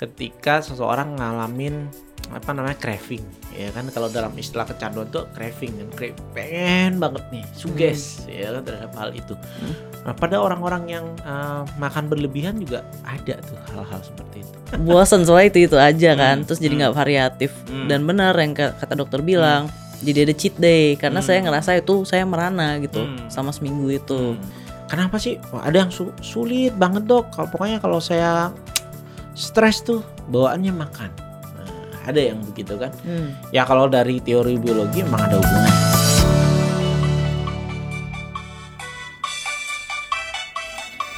[0.00, 1.92] ketika seseorang ngalamin
[2.30, 7.24] apa namanya craving ya kan kalau dalam istilah kecanduan tuh craving kan craving pengen banget
[7.28, 9.34] nih suges ya kan terhadap hal itu
[10.00, 15.50] nah pada orang-orang yang uh, makan berlebihan juga ada tuh hal-hal seperti itu bosan soalnya
[15.50, 16.80] itu itu aja kan Hmm, terus jadi hmm.
[16.80, 17.86] nggak variatif Hmm.
[17.86, 19.66] dan benar yang ka- kata dokter bilang
[20.00, 21.26] jadi ada cheat day karena Hmm.
[21.26, 23.26] saya ngerasa itu saya merana gitu Hmm.
[23.26, 24.58] sama seminggu itu Hmm.
[24.86, 25.38] Kenapa sih?
[25.54, 27.30] Wah, ada yang su- sulit banget dok.
[27.30, 28.50] Kalau pokoknya kalau saya
[29.40, 31.10] stres tuh bawaannya makan.
[31.56, 31.68] Nah,
[32.04, 32.92] ada yang begitu kan?
[33.00, 33.32] Hmm.
[33.50, 35.74] Ya kalau dari teori biologi memang ada hubungan.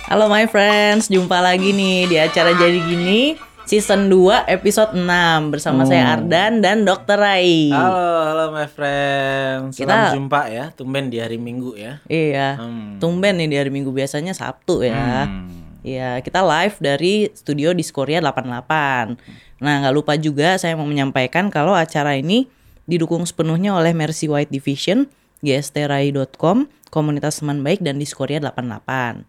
[0.05, 3.23] Halo my friends, jumpa lagi nih di acara Jadi Gini
[3.65, 5.09] Season 2 episode 6
[5.49, 9.73] Bersama saya Ardan dan Dokter Rai Halo, halo my friends.
[9.73, 10.65] Kita- Selamat jumpa ya.
[10.75, 12.03] Tumben di hari Minggu ya.
[12.05, 12.99] Iya, Hmm.
[12.99, 15.62] tumben nih di hari Minggu biasanya Sabtu ya Hmm.
[15.83, 19.19] Iya, kita live dari studio Diskoria 88
[19.63, 22.47] Nah nggak lupa juga saya mau menyampaikan kalau acara ini
[22.87, 25.07] didukung sepenuhnya oleh Mercy White Division,
[25.43, 29.27] gstrai.com, Komunitas Teman Baik, dan Diskoria 88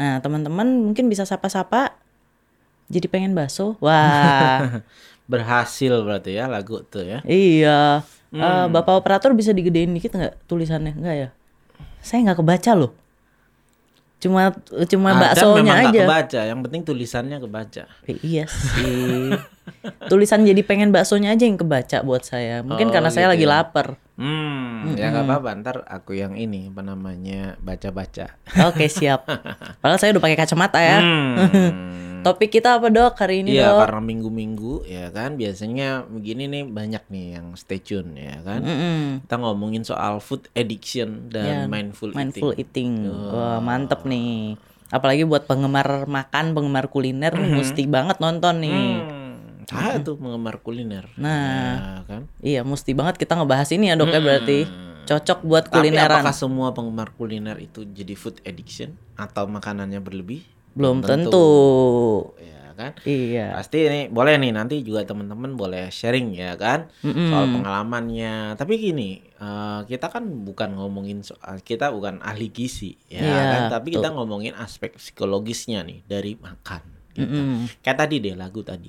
[0.00, 1.92] Nah teman-teman mungkin bisa sapa-sapa
[2.92, 3.76] jadi pengen bakso?
[3.80, 4.84] Wah,
[5.32, 7.20] Berhasil berarti ya lagu tuh ya.
[7.24, 8.04] iya.
[8.32, 8.72] Eh, Hmm.
[8.72, 10.96] Bapak operator bisa digedein dikit nggak tulisannya?
[10.96, 11.28] Nggak ya?
[12.00, 12.92] Saya nggak kebaca loh.
[14.22, 14.54] Cuma
[14.86, 16.02] cuma Ada baksonya memang nggak aja.
[16.06, 16.40] kebaca.
[16.46, 17.82] Yang penting tulisannya kebaca.
[18.06, 19.34] Eh, iya sih.
[20.10, 22.62] Tulisan jadi pengen baksonya aja yang kebaca buat saya.
[22.62, 23.50] Mungkin Oh, karena saya gitu lagi ya.
[23.52, 23.86] lapar.
[24.22, 25.50] Hmm, ya nggak apa-apa.
[25.58, 28.38] Ntar aku yang ini apa namanya baca-baca.
[28.70, 29.26] Oke siap.
[29.82, 30.98] Padahal saya udah pakai kacamata ya.
[31.02, 31.34] Hmm.
[32.22, 33.82] Topik kita apa dok hari ini Iya dok?
[33.82, 38.62] karena minggu-minggu ya kan biasanya begini nih banyak nih yang stay tune ya kan.
[38.62, 39.26] Mm-mm.
[39.26, 43.10] Kita ngomongin soal food addiction dan mindful, mindful eating.
[43.10, 43.10] eating.
[43.10, 44.54] Wah mantep nih.
[44.94, 48.70] Apalagi buat penggemar makan, penggemar kuliner nih mesti banget nonton nih.
[49.02, 49.11] Hmm,
[49.66, 51.06] saya tuh penggemar kuliner.
[51.16, 52.02] Nah.
[52.02, 52.22] Ya kan.
[52.38, 54.58] Iya mesti banget kita ngebahas ini ya dok ya berarti.
[55.02, 56.22] Cocok buat Tapi kulineran.
[56.22, 60.46] apakah semua penggemar kuliner itu jadi food addiction atau makanannya berlebih?
[60.72, 61.50] Belum tentu.
[62.38, 62.94] Ya kan.
[63.02, 63.52] Iya.
[63.58, 67.28] Pasti ini boleh nih nanti juga teman-teman boleh sharing ya kan Mm-mm.
[67.28, 68.54] soal pengalamannya.
[68.54, 73.62] Tapi gini, eh, kita kan bukan ngomongin soal kita bukan ahli gizi ya Iya, kan,
[73.74, 76.80] tapi kita ngomongin aspek psikologisnya nih dari makan.
[77.12, 77.28] Gitu.
[77.28, 77.68] Mm-mm.
[77.84, 78.88] Kayak tadi deh lagu tadi.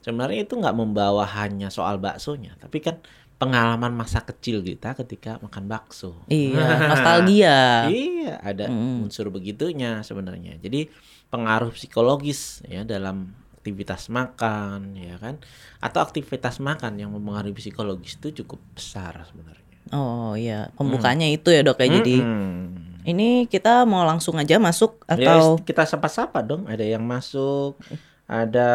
[0.00, 2.98] Sebenarnya itu nggak membawa hanya soal baksonya, tapi kan
[3.36, 6.12] pengalaman masa kecil kita ketika makan bakso.
[6.28, 6.60] Iya,
[6.92, 7.88] nostalgia.
[7.88, 9.08] Iya, ada Mm.
[9.08, 10.60] unsur begitunya sebenarnya.
[10.60, 10.92] Jadi
[11.32, 15.36] pengaruh psikologis ya dalam aktivitas makan ya kan
[15.78, 19.68] atau aktivitas makan yang mempengaruhi psikologis itu cukup besar sebenarnya.
[19.92, 21.88] Oh iya, pembukanya itu ya dok ya.
[22.00, 23.04] Jadi Mm-mm.
[23.04, 26.68] ini kita mau langsung aja masuk Ya, atau kita sapa-sapa dong.
[26.68, 27.80] Ada yang masuk,
[28.30, 28.68] ada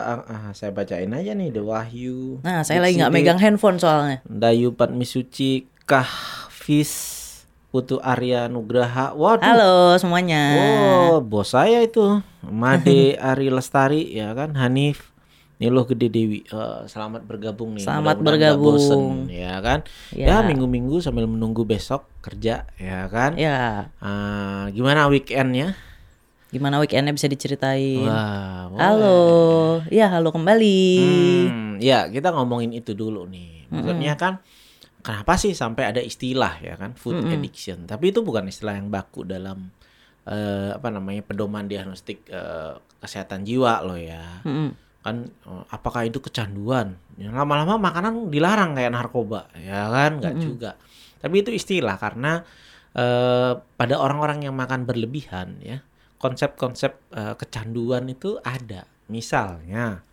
[0.00, 2.40] ah, ah, saya bacain aja nih The Wahyu.
[2.40, 4.24] Nah, saya lagi nggak megang handphone soalnya.
[4.24, 6.92] Dayu Patmisuci, Kahfis,
[7.68, 9.12] Putu Arya Nugraha.
[9.12, 9.44] Waduh.
[9.44, 10.42] Halo semuanya.
[11.12, 12.24] Oh, bos saya itu.
[12.40, 15.12] Made Ari Lestari ya kan, Hanif
[15.60, 16.48] Niluh Gede Dewi.
[16.48, 17.84] Eh, selamat bergabung nih.
[17.84, 18.80] Selamat bergabung.
[18.80, 19.84] bosen, ya kan.
[20.10, 20.26] Ya.
[20.26, 23.36] Ya, minggu-minggu sambil menunggu besok kerja ya kan.
[23.36, 25.76] Ya, Ah, gimana weekendnya?
[26.52, 28.04] Gimana weekendnya bisa diceritain?
[28.04, 28.80] Wah, boleh.
[28.84, 29.20] Halo,
[29.88, 30.84] ya halo kembali.
[31.48, 33.72] Hmm, ya kita ngomongin itu dulu nih.
[33.72, 34.44] Maksudnya kan
[35.00, 37.88] kenapa sih sampai ada istilah ya kan food addiction?
[37.88, 39.72] Tapi itu bukan istilah yang baku dalam
[40.28, 44.44] eh, apa namanya pedoman diagnostik eh, kesehatan jiwa loh ya.
[44.44, 44.76] Mm-mm.
[45.00, 47.00] Kan eh, apakah itu kecanduan?
[47.16, 50.20] Ya, lama-lama makanan dilarang kayak narkoba ya kan?
[50.20, 50.76] Nggak juga.
[51.16, 52.44] Tapi itu istilah karena
[52.92, 55.80] eh, pada orang-orang yang makan berlebihan ya
[56.22, 58.86] konsep-konsep eh, kecanduan itu ada.
[59.10, 60.06] Misalnya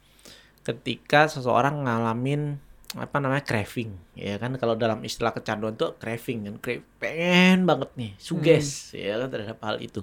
[0.66, 2.58] ketika seseorang ngalamin
[2.98, 4.58] apa namanya craving ya kan?
[4.58, 9.62] Kalau dalam istilah kecanduan tuh craving kan crave pengen banget nih suges ya kan terhadap
[9.62, 10.02] hal itu.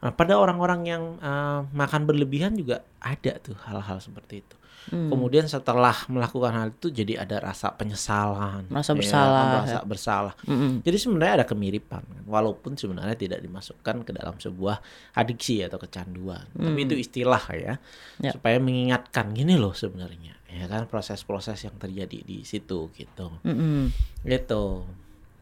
[0.00, 5.12] Nah, pada orang-orang yang eh, makan berlebihan juga ada tuh hal-hal seperti itu Hmm.
[5.12, 10.80] kemudian setelah melakukan hal itu jadi ada rasa penyesalan Merasa ya bersalah, merasa bersalah Mm-mm.
[10.80, 12.22] jadi sebenarnya ada kemiripan, kan.
[12.24, 14.80] walaupun sebenarnya tidak dimasukkan ke dalam sebuah
[15.12, 16.48] adiksi atau kecanduan.
[16.50, 17.76] Tapi itu istilah ya,
[18.18, 18.32] Ya.
[18.32, 23.92] supaya mengingatkan gini loh sebenarnya, ya kan proses-proses yang terjadi di situ gitu, Mm-mm.
[24.24, 24.88] gitu.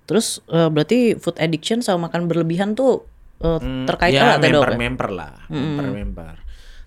[0.04, 3.06] Terus eh, berarti food addiction sama makan berlebihan tuh
[3.38, 4.50] Hmm, terkait ya, erat ya dok?
[4.50, 4.50] ya?
[4.66, 6.34] member-member lah, member-member.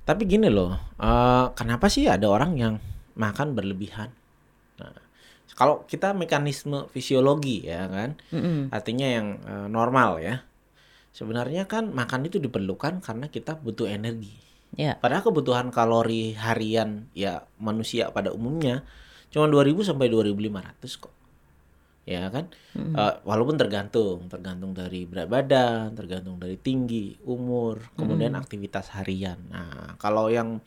[0.02, 2.74] Tapi gini loh, eh, kenapa sih ada orang yang
[3.14, 4.10] makan berlebihan?
[4.82, 4.98] Nah,
[5.54, 8.74] kalau kita mekanisme fisiologi ya kan, Mm-mm.
[8.74, 10.42] artinya yang eh, normal ya.
[11.12, 14.32] Sebenarnya kan makan itu diperlukan karena kita butuh energi.
[14.80, 14.96] Ya.
[14.96, 18.88] Padahal kebutuhan kalori harian ya manusia pada umumnya
[19.32, 21.12] cuma 2000 sampai 2500 kok.
[22.12, 22.52] Ya kan?
[22.76, 29.40] Eh, walaupun tergantung, tergantung dari berat badan, tergantung dari tinggi, umur, kemudian aktivitas harian.
[29.48, 30.60] Nah, kalau yang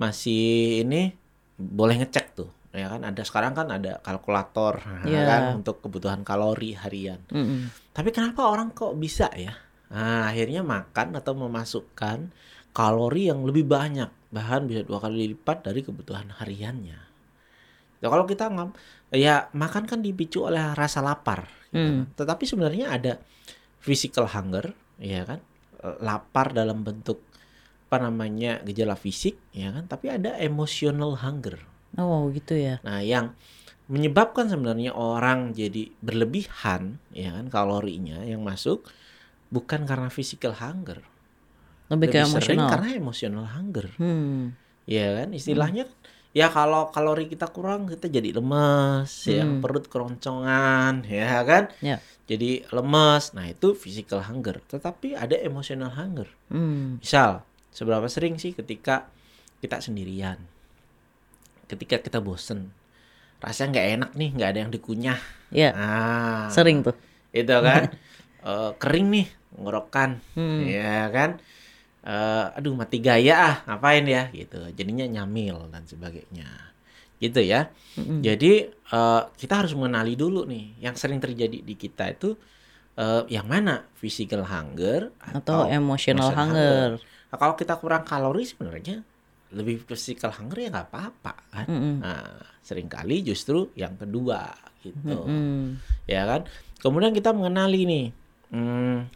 [0.00, 1.12] masih ini
[1.56, 2.50] boleh ngecek tuh.
[2.76, 5.24] Ya kan ada sekarang kan ada kalkulator nah, Iya.
[5.24, 7.24] kan untuk kebutuhan kalori harian.
[7.32, 7.72] Mm-mm.
[7.96, 9.56] Tapi kenapa orang kok bisa ya?
[9.88, 12.28] Nah, akhirnya makan atau memasukkan
[12.76, 17.00] kalori yang lebih banyak, bahkan bisa dua kali lipat dari kebutuhan hariannya.
[18.06, 18.70] Ya, kalau kita ngam,
[19.10, 22.06] ya makan kan dipicu oleh rasa lapar, gitu Hmm.
[22.14, 23.18] Tetapi sebenarnya ada
[23.82, 25.42] physical hunger, ya kan?
[25.82, 27.18] Eh, Lapar dalam bentuk
[27.86, 29.90] apa namanya gejala fisik, ya kan?
[29.90, 31.58] Tapi ada emotional hunger.
[31.98, 32.78] Oh gitu ya.
[32.86, 33.34] Nah, yang
[33.86, 38.86] menyebabkan sebenarnya orang jadi berlebihan, ya kan, kalorinya yang masuk
[39.50, 41.02] bukan karena physical hunger,
[41.90, 42.70] Lebih ke lebih sering emosional.
[42.70, 44.54] karena emotional hunger, Hmm.
[44.86, 45.86] ya kan, istilahnya
[46.36, 49.64] ya kalau kalori kita kurang kita jadi lemes, ya Hmm.
[49.64, 51.96] perut keroncongan, ya kan, Ya.
[52.24, 53.32] jadi lemes.
[53.32, 56.28] Nah itu physical hunger, tetapi ada emotional hunger.
[56.52, 57.00] Hmm.
[57.00, 57.40] Misal,
[57.72, 59.08] seberapa sering sih ketika
[59.58, 60.36] kita sendirian,
[61.66, 62.68] ketika kita bosen,
[63.38, 65.20] rasanya nggak enak nih, nggak ada yang dikunyah.
[65.48, 65.70] Ya.
[65.72, 66.92] Ah, Sering tuh.
[67.32, 67.88] itu kan,
[68.46, 69.26] Eh, kering nih,
[69.58, 70.62] ngorokan, Hmm.
[70.62, 71.42] ya kan.
[72.06, 74.62] Eh, aduh mati gaya ah, ngapain ya, gitu.
[74.78, 76.46] Jadinya nyamil dan sebagainya,
[77.18, 77.66] gitu ya.
[77.98, 78.22] Mm-mm.
[78.22, 82.38] Jadi eh, kita harus mengenali dulu nih, yang sering terjadi di kita itu
[82.94, 86.88] eh, yang mana physical hunger Atau emotional emotional hunger.
[87.02, 89.02] Nah, kalau kita kurang kalori sebenarnya
[89.50, 91.66] lebih physical hunger ya nggak apa-apa kan.
[91.66, 92.06] Mm-mm.
[92.06, 94.54] Nah, sering kali justru yang kedua
[94.86, 95.26] gitu.
[95.26, 95.74] Mm-mm.
[96.06, 96.46] Ya kan?
[96.78, 98.06] Kemudian kita mengenali nih
[98.54, 99.10] hmm,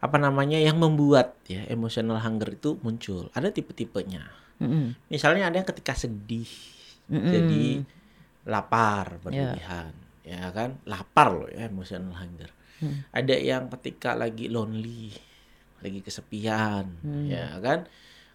[0.00, 3.28] apa namanya yang membuat ya emotional hunger itu muncul.
[3.32, 4.24] Ada tipe-tipenya.
[4.60, 4.96] Mm-mm.
[5.08, 6.48] Misalnya ada yang ketika sedih
[7.06, 7.28] Mm-mm.
[7.28, 7.64] jadi
[8.44, 9.92] lapar berlebihan,
[10.24, 10.80] ya kan?
[10.84, 12.48] Lapar loh ya emotional hunger.
[12.80, 13.04] Hmm.
[13.12, 15.12] Ada yang ketika lagi lonely,
[15.84, 17.28] lagi kesepian, Hmm.
[17.28, 17.84] ya kan?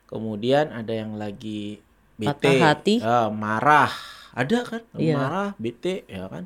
[0.06, 1.82] Kemudian ada yang lagi
[2.16, 2.96] Patah bete, hati.
[3.02, 3.90] eh, marah,
[4.38, 4.82] ada kan?
[4.94, 5.18] Iya.
[5.18, 6.46] Marah, bete, ya kan?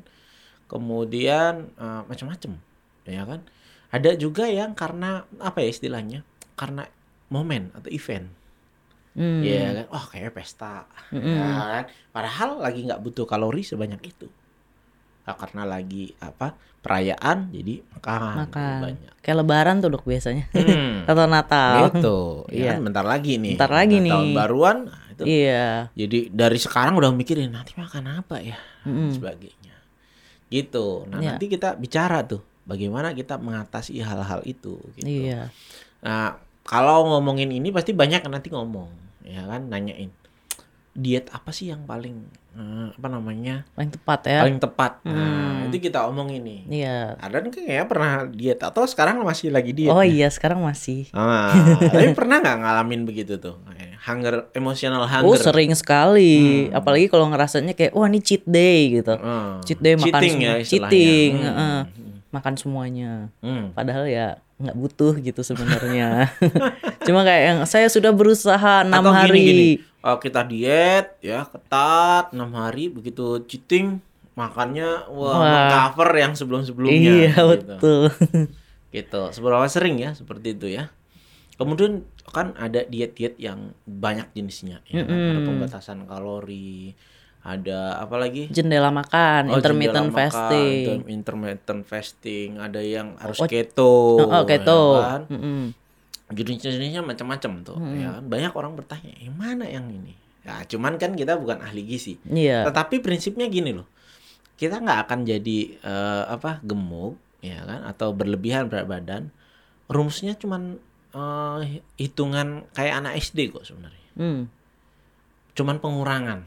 [0.64, 2.52] Kemudian eh, macam-macam,
[3.04, 3.40] ya kan?
[3.90, 6.22] Ada juga yang karena apa ya istilahnya?
[6.54, 6.86] Karena
[7.26, 8.26] momen atau event.
[9.10, 9.42] Hmm.
[9.42, 11.42] Iya kan, oh kayak pesta, ya
[11.82, 11.84] kan?
[12.10, 14.30] Padahal lagi nggak butuh kalori sebanyak itu.
[15.20, 18.78] Nah, karena lagi apa perayaan, jadi makan, Makan.
[18.80, 19.12] banyak.
[19.20, 20.46] Kayak lebaran tuh dok biasanya.
[20.54, 21.74] Hmm, Atau Natal.
[21.90, 22.18] gitu.
[22.54, 22.62] Iya.
[22.62, 23.54] Ya kan, bentar lagi nih.
[23.58, 24.34] Bentar lagi Nah, Tahun nih.
[24.34, 25.22] baruan, nah, itu.
[25.26, 25.66] Iya.
[25.92, 28.56] Jadi dari sekarang udah mikirin nanti makan apa ya,
[28.86, 29.10] Mm-mm.
[29.10, 29.74] sebagainya.
[30.46, 30.86] Gitu.
[31.06, 31.28] Nah Iya.
[31.34, 34.78] nanti kita bicara tuh, bagaimana kita mengatasi hal-hal itu.
[34.94, 35.26] Gitu.
[35.26, 35.50] Iya.
[36.00, 38.86] Nah, kalau ngomongin ini pasti banyak nanti ngomong,
[39.20, 40.14] ya kan, nanyain
[40.92, 42.18] diet apa sih yang paling
[42.50, 44.42] eh, apa namanya Paling tepat ya.
[44.42, 44.92] paling tepat.
[45.04, 45.66] Nah, Hmm.
[45.70, 46.60] itu kita omongin nih.
[46.82, 47.14] Iya.
[47.16, 49.86] Ada kan kayaknya pernah diet atau sekarang masih lagi diet?
[49.88, 51.06] Oh iya sekarang masih.
[51.12, 53.54] Ah, tapi pernah nggak ngalamin begitu tuh?
[53.72, 55.24] Eh, Hunger, emotional hunger.
[55.24, 56.66] Oh sering sekali.
[56.66, 56.74] Hmm.
[56.74, 59.14] Apalagi kalau ngerasanya kayak wah ini cheat day gitu.
[59.14, 60.50] Ah, Cheat day makan cheating semua.
[60.50, 60.54] ya.
[60.60, 61.78] Cheating, Hmm, heeh.
[62.30, 63.34] Hmm, Makan semuanya.
[63.40, 63.74] hmm.
[63.74, 66.30] Padahal ya nggak butuh gitu sebenarnya.
[67.06, 69.40] Cuma kayak yang saya sudah berusaha enam Atau gini, hari.
[69.42, 73.98] gini, oh, kita diet ya ketat enam hari begitu cheating
[74.32, 75.68] makannya wah, Wah.
[75.90, 77.44] cover yang sebelum-sebelumnya Iya gitu.
[77.66, 78.02] betul.
[78.94, 80.88] gitu seberapa sering ya seperti itu ya
[81.54, 85.12] kemudian kan ada diet-diet yang banyak jenisnya ya kan?
[85.12, 85.46] ada Mm-mm.
[85.46, 86.94] pembatasan kalori
[87.40, 90.76] ada apa lagi Jendela makan, Oh, intermittent jendela fasting.
[91.00, 94.80] inter- intermittent fasting ada yang harus Oh, keto Oh, keto.
[94.94, 95.22] ya kan?
[95.28, 95.62] Mm-mm.
[96.30, 97.96] jenis-jenisnya macam-macam tuh Mm-mm.
[97.96, 101.82] ya kan banyak orang bertanya yang mana yang ini ya cuman kan kita bukan ahli
[101.82, 102.62] gizi Iya.
[102.64, 103.88] tetapi prinsipnya gini loh
[104.54, 109.32] kita nggak akan jadi eh, apa gemuk ya kan atau berlebihan berat badan
[109.86, 110.76] rumusnya cuman
[111.10, 111.58] eh,
[111.96, 114.46] hitungan kayak anak SD kok sebenarnya Hmm.
[115.52, 116.44] cuman pengurangan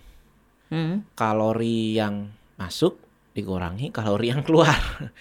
[0.74, 1.06] Hmm.
[1.13, 2.98] kalori yang masuk
[3.32, 4.74] dikurangi kalori yang keluar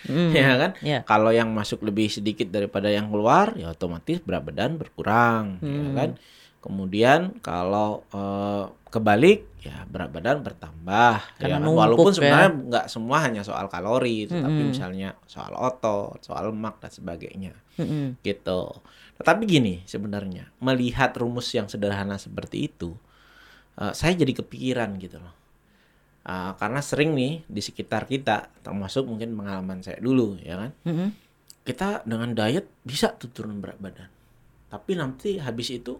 [0.04, 0.32] Hmm.
[0.36, 1.04] ya kan Iya.
[1.04, 5.92] kalau yang masuk lebih sedikit daripada yang keluar ya otomatis berat badan berkurang ya Hmm.
[5.92, 6.10] kan
[6.58, 11.62] kemudian kalau eh, kebalik ya berat badan bertambah Karena ya kan?
[11.62, 12.16] numpuk walaupun ya.
[12.16, 14.70] sebenarnya nggak semua hanya soal kalori tetapi Mm-mm.
[14.70, 18.20] misalnya soal otot soal lemak dan sebagainya Mm-mm.
[18.20, 18.62] gitu
[19.16, 22.92] tetapi gini sebenarnya melihat rumus yang sederhana seperti itu
[23.74, 25.32] eh, saya jadi kepikiran gitu loh
[26.22, 31.10] Eh, karena sering nih di sekitar kita termasuk mungkin pengalaman saya dulu ya kan Mm-mm.
[31.66, 34.06] kita dengan diet bisa tuh turun berat badan
[34.70, 35.98] tapi nanti habis itu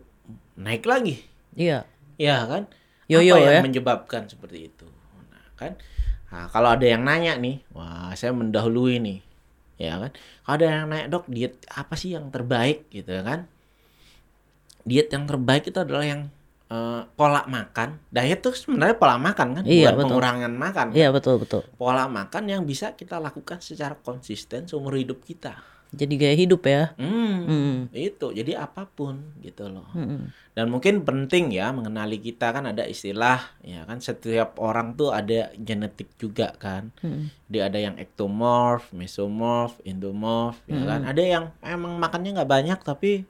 [0.55, 1.85] naik lagi Iya.
[2.17, 2.63] Iya kan?
[3.11, 3.61] Yoyo Apa yang ya.
[3.67, 4.87] menyebabkan seperti itu?
[5.29, 5.75] Nah, kan?
[6.33, 9.19] Nah, kalau ada yang nanya nih, wah saya mendahului nih.
[9.77, 10.17] Ya kan?
[10.47, 13.45] Kalau ada yang nanya, "Dok, diet apa sih yang terbaik?" gitu kan.
[14.89, 16.33] Diet yang terbaik itu adalah yang
[16.73, 18.01] eh, pola makan.
[18.09, 20.09] Diet tuh sebenarnya pola makan kan, Iya, bukan betul.
[20.09, 20.87] pengurangan makan.
[20.89, 20.97] kan?
[20.97, 21.63] Iya betul betul.
[21.77, 25.61] Pola makan yang bisa kita lakukan secara konsisten seumur hidup kita.
[25.93, 26.97] Jadi gaya hidup ya.
[26.97, 27.77] Hmm, Hmm.
[27.93, 28.33] itu.
[28.33, 29.85] Jadi apa pun gitu loh.
[29.93, 30.33] Mm-mm.
[30.57, 35.53] Dan mungkin penting ya mengenali kita kan ada istilah ya kan setiap orang tuh ada
[35.53, 36.89] genetik juga kan.
[37.05, 37.29] Mm-mm.
[37.45, 41.05] Jadi ada yang ectomorph, mesomorph, endomorph ya kan.
[41.05, 43.29] Ada yang emang makannya nggak banyak tapi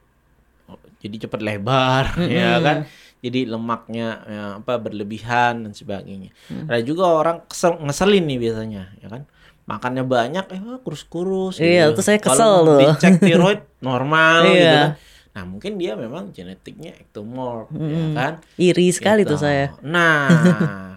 [0.71, 2.87] oh, jadi cepat lebar ya kan.
[3.23, 6.35] Jadi lemaknya ya, apa berlebihan dan sebagainya.
[6.67, 9.23] Ada juga orang kesel, ngeselin nih biasanya ya kan.
[9.63, 12.03] Makannya banyak eh kurus-kurus Iya, gitu.
[12.03, 12.79] tuh saya Kalau kesel tuh.
[12.83, 14.75] Dicek tiroid normal gitu Iya.
[14.75, 14.91] kan.
[15.33, 18.33] Nah, mungkin dia memang genetiknya ectomorph ya kan.
[18.59, 19.47] Iri sekali tuh Gitu.
[19.47, 19.71] saya.
[19.81, 20.29] Nah,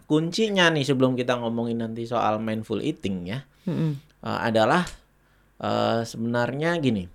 [0.10, 4.02] kuncinya nih sebelum kita ngomongin nanti soal mindful eating ya, Mm-mm.
[4.20, 4.82] eh, adalah
[5.56, 7.06] eh, sebenarnya gini.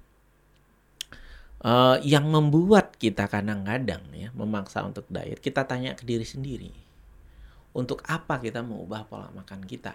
[1.64, 6.72] Eh, yang membuat kita kadang-kadang ya memaksa untuk diet, kita tanya ke diri sendiri.
[7.70, 9.94] Untuk apa kita mengubah pola makan kita?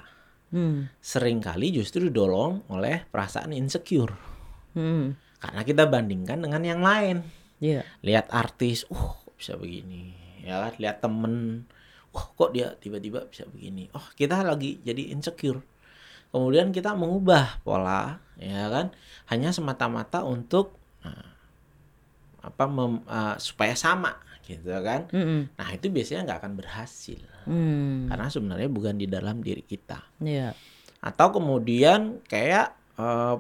[0.56, 0.88] Hmm.
[1.04, 4.16] Seringkali justru didorong oleh perasaan insecure.
[4.72, 5.18] Hmm.
[5.42, 7.26] Karena kita bandingkan dengan yang lain.
[7.56, 7.88] Iya.
[8.04, 10.12] lihat artis, uh bisa begini,
[10.44, 10.74] ya kan?
[10.76, 11.64] Lihat temen,
[12.12, 13.92] wah kok dia tiba-tiba bisa begini.
[13.96, 15.64] Oh kita lagi jadi insecure.
[16.36, 18.92] Kemudian kita mengubah pola, ya kan?
[19.32, 21.35] Hanya semata-mata untuk nah,
[22.46, 24.14] apa mem- uh, supaya sama,
[24.46, 25.10] gitu kan?
[25.10, 25.50] Mm-mm.
[25.58, 28.06] Nah itu biasanya nggak akan berhasil, Hmm.
[28.10, 30.02] karena sebenarnya bukan di dalam diri kita.
[30.22, 30.54] Iya.
[31.02, 33.36] Atau kemudian kayak eh,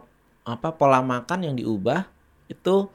[0.46, 2.06] apa pola makan yang diubah
[2.46, 2.86] itu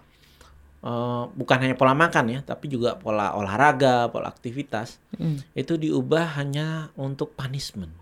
[0.83, 5.43] eh, bukan hanya pola makan ya, tapi juga pola olahraga, pola aktivitas Mm.
[5.53, 7.93] itu diubah hanya untuk punishment,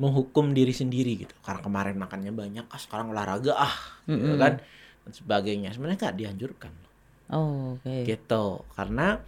[0.00, 1.34] menghukum diri sendiri gitu.
[1.44, 3.74] Karena kemarin makannya banyak, ah sekarang olahraga ah,
[4.08, 4.40] gitu Mm-mm.
[4.40, 4.79] kan dan
[5.12, 5.74] sebagainya.
[5.74, 6.74] Sebenarnya nggak dianjurkan.
[7.30, 8.10] Oh, oke.
[8.10, 9.22] gitu, karena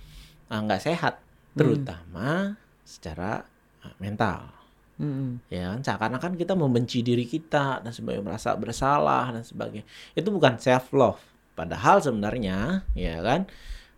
[0.51, 1.23] eh, nggak sehat,
[1.55, 3.47] terutama secara
[3.87, 4.62] eh, mental.
[5.03, 5.43] Mm-mm.
[5.51, 5.81] ya kan?
[5.83, 9.87] Seakan-akan kita membenci diri kita dan sebagainya merasa bersalah dan sebagainya.
[10.15, 11.23] Itu bukan self love
[11.59, 13.49] padahal sebenarnya ya kan?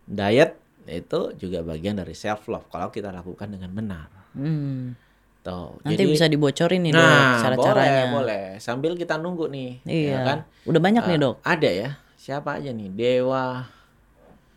[0.05, 4.09] Diet itu juga bagian dari self love kalau kita lakukan dengan benar.
[4.33, 4.97] Hmm.
[5.45, 8.09] Tuh Nanti bisa dibocorin nih dok nah cara-caranya.
[8.09, 10.09] boleh boleh sambil kita nunggu nih Iya.
[10.09, 11.35] ya kan Udah banyak nih Eh, dok.
[11.39, 13.69] ada ya siapa aja nih Dewa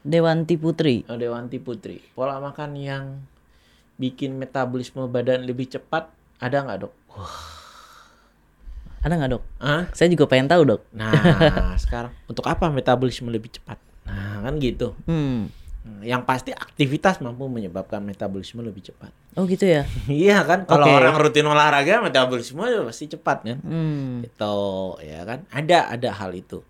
[0.00, 1.04] Dewanti Putri.
[1.04, 3.04] oh, Dewanti Putri pola makan yang
[3.94, 6.94] bikin metabolisme badan lebih cepat ada nggak dok
[8.98, 9.42] Ada nggak dok?
[9.58, 9.86] Hah?
[9.92, 10.82] Saya juga pengen tahu dok.
[10.90, 11.14] Nah,
[11.78, 13.78] sekarang untuk apa metabolisme lebih cepat?
[14.02, 14.98] Nah, kan gitu.
[15.06, 15.46] Hmm.
[16.04, 19.10] Yang pasti aktivitas mampu menyebabkan metabolisme lebih cepat.
[19.34, 19.86] Oh gitu ya.
[20.10, 20.64] iya kan?
[20.64, 20.94] Kalau Oke.
[20.94, 23.58] orang rutin olahraga, metabolisme pasti cepat kan?
[23.62, 24.22] Hmm.
[24.24, 24.58] Gitu,
[25.04, 25.44] ya kan?
[25.50, 26.62] Ada ada hal itu.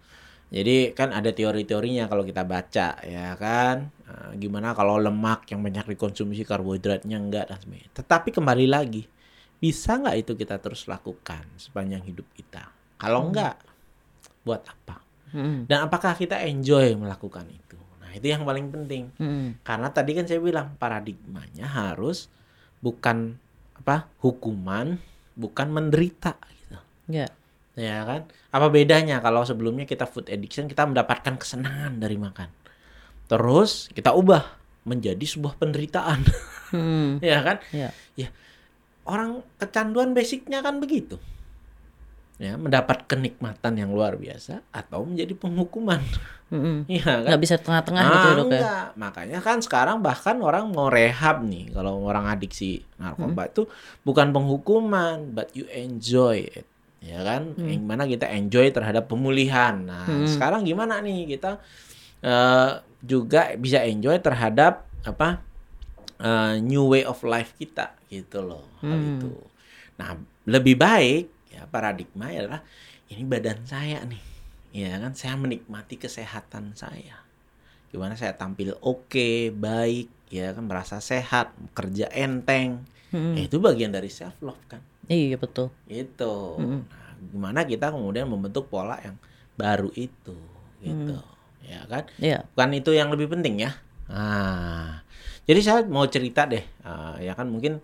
[0.49, 3.93] Jadi kan ada teori-teorinya kalau kita baca, ya kan?
[4.09, 7.93] Nah, gimana kalau lemak yang banyak dikonsumsi karbohidratnya enggak dan sebagainya.
[7.93, 9.05] Tetapi kembali lagi,
[9.61, 12.65] bisa nggak itu kita terus lakukan sepanjang hidup kita?
[12.97, 13.61] Kalau enggak,
[14.41, 15.05] buat apa?
[15.37, 15.69] Hmm.
[15.69, 17.78] Dan apakah kita enjoy melakukan itu?
[18.09, 19.13] Nah, itu yang paling penting.
[19.21, 19.61] Hmm.
[19.61, 22.33] Karena tadi kan saya bilang paradigmanya harus
[22.81, 23.37] bukan
[23.77, 24.09] apa?
[24.25, 24.97] hukuman,
[25.37, 26.81] bukan menderita gitu.
[27.13, 27.29] Ya.
[27.77, 28.25] Ya kan?
[28.49, 32.49] Apa bedanya kalau sebelumnya kita food addiction kita mendapatkan kesenangan dari makan.
[33.29, 34.57] Terus kita ubah
[34.89, 36.25] menjadi sebuah penderitaan.
[36.73, 37.21] Hmm.
[37.29, 37.61] ya kan?
[37.77, 37.93] Ya.
[38.17, 38.33] Ya.
[39.05, 41.21] Orang kecanduan basicnya kan begitu.
[42.39, 45.99] Ya, mendapat kenikmatan yang luar biasa atau menjadi penghukuman.
[46.49, 46.87] Hmm.
[46.89, 47.35] Iya kan?
[47.35, 48.63] Nggak bisa tengah-tengah gitu ya Ah, dok ya.
[48.95, 53.67] Makanya kan sekarang bahkan orang mau rehab nih kalau orang adiksi narkoba itu
[54.01, 56.65] bukan penghukuman, but you enjoy it.
[56.99, 57.59] Ya kan?
[57.59, 59.75] Yang mana kita enjoy terhadap pemulihan.
[59.83, 60.25] Nah, Hmm.
[60.25, 61.59] sekarang gimana nih kita
[62.19, 65.43] eh, juga bisa enjoy terhadap apa?
[66.19, 68.67] eh, new way of life kita gitu loh.
[68.81, 69.11] Hal Hmm.
[69.15, 69.31] itu.
[69.95, 72.63] Nah, lebih baik ya paradigma adalah
[73.11, 74.23] ini badan saya nih.
[74.71, 77.19] Ya kan saya menikmati kesehatan saya.
[77.91, 82.87] Gimana saya tampil oke, baik, ya kan merasa sehat, kerja enteng.
[83.11, 83.35] Hmm.
[83.35, 84.85] Ya, itu bagian dari self love kan.
[85.09, 85.73] Iya betul.
[85.89, 86.61] Itu.
[86.61, 86.85] Mm-mm.
[86.85, 89.17] Nah, gimana kita kemudian membentuk pola yang
[89.57, 90.37] baru itu
[90.85, 91.17] gitu.
[91.65, 92.05] Ya kan?
[92.21, 92.45] Iya.
[92.53, 93.73] Bukan itu yang lebih penting ya.
[94.13, 95.01] Nah,
[95.49, 97.81] jadi saya mau cerita deh, Ah, ya kan mungkin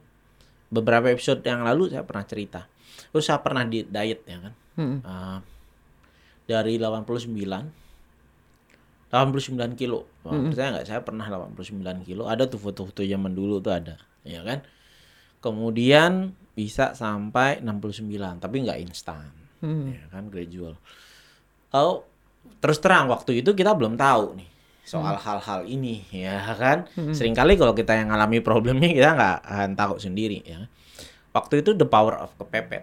[0.69, 2.69] beberapa episode yang lalu saya pernah cerita.
[3.15, 4.53] Terus saya pernah di diet ya kan.
[4.75, 4.99] Hmm.
[5.07, 5.39] Ah,
[6.51, 7.31] dari 89
[9.15, 10.11] 89 kilo.
[10.27, 10.87] Wah, Percaya nggak?
[10.91, 12.27] Saya pernah 89 kilo.
[12.27, 13.95] Ada tuh foto-foto zaman dulu tuh ada,
[14.27, 14.67] ya kan?
[15.39, 19.31] Kemudian bisa sampai 69, tapi nggak instan,
[19.95, 20.27] ya kan?
[20.27, 20.75] Gradual.
[21.71, 22.03] Oh,
[22.59, 24.51] terus terang waktu itu kita belum tahu nih
[24.85, 26.91] soal hal-hal ini, ya kan?
[27.15, 30.67] Seringkali kalau kita yang ngalami problemnya kita nggak akan tahu sendiri, ya.
[31.31, 32.83] Waktu itu the power of kepepet.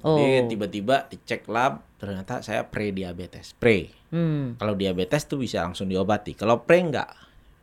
[0.00, 0.48] Jadi Oh.
[0.48, 3.92] tiba-tiba dicek lab ternyata saya pre-diabetes, pre.
[4.08, 4.56] Hmm.
[4.56, 6.32] Kalau diabetes tuh bisa langsung diobati.
[6.32, 7.08] Kalau pre enggak.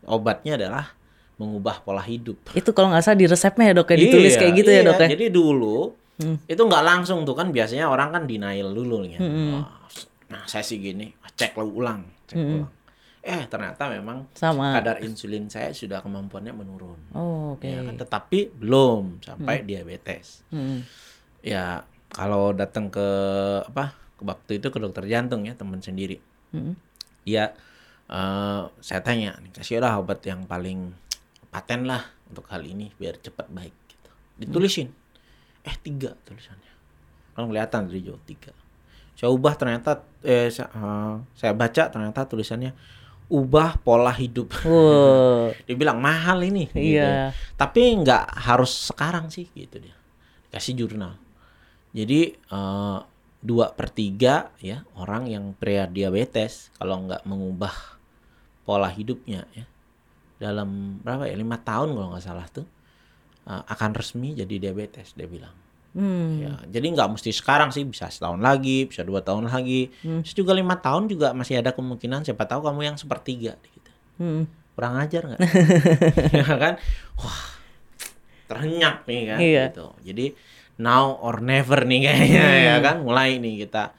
[0.03, 0.93] Obatnya adalah
[1.35, 2.53] mengubah pola hidup.
[2.53, 4.87] Itu kalau nggak salah di resepnya ya dok, ya ditulis Iya, kayak gitu ya iya.
[4.87, 5.07] dok ya.
[5.11, 5.77] Jadi dulu
[6.17, 6.37] Hmm.
[6.43, 9.17] itu nggak langsung tuh kan biasanya orang kan denial dulu nih.
[9.17, 9.69] Hmm, Wah,
[10.27, 12.53] Nah saya sih gini, cek ulang, cek Hmm.
[12.57, 12.71] ulang.
[13.21, 14.71] Eh ternyata memang Sama.
[14.73, 16.99] kadar insulin saya sudah kemampuannya menurun.
[17.11, 17.63] Oh, oke.
[17.63, 17.95] Ya kan?
[17.97, 20.47] Tetapi belum sampai diabetes.
[20.47, 20.87] Hmm.
[21.39, 23.07] Ya kalau datang ke
[23.67, 26.17] apa ke waktu itu ke dokter jantung ya teman sendiri.
[26.51, 26.73] Hmm.
[27.27, 27.53] Dia
[28.09, 30.95] eh, saya tanya, kasih lah obat yang paling
[31.51, 33.75] paten lah untuk hal ini biar cepat baik.
[33.87, 34.09] Gitu.
[34.41, 34.89] Ditulisin,
[35.63, 36.73] eh tiga tulisannya.
[37.37, 38.51] Kan kelihatan dari jauh tiga.
[39.17, 42.71] Saya ubah ternyata, eh, saya, eh, saya baca ternyata tulisannya
[43.27, 44.55] ubah pola hidup.
[44.63, 45.51] Wow.
[45.67, 46.71] dia bilang mahal ini.
[46.71, 46.97] gitu.
[46.97, 47.35] Iya.
[47.59, 49.95] Tapi nggak harus sekarang sih gitu dia.
[50.47, 51.26] Kasih jurnal.
[51.97, 52.99] Jadi eh,
[53.41, 57.73] dua per tiga ya orang yang pre-diabetes kalau nggak mengubah
[58.61, 59.65] pola hidupnya ya
[60.37, 62.65] dalam berapa ya lima tahun kalau nggak salah tuh
[63.45, 65.55] eh, akan resmi jadi diabetes dia bilang.
[65.97, 66.37] Hmm.
[66.37, 70.53] Ya, jadi nggak mesti sekarang sih bisa setahun lagi, bisa dua tahun lagi, Terus juga
[70.53, 74.45] lima tahun juga masih ada kemungkinan siapa tahu kamu yang sepertiga gitu Hmm.
[74.73, 75.41] kurang ajar nggak
[76.37, 76.73] ya kan
[77.17, 77.41] wah
[78.45, 79.63] terhenyak nih kan Iya.
[79.69, 80.25] gitu jadi
[80.77, 83.01] now or never nih kayaknya ya kan?
[83.01, 83.93] Mulai nih kita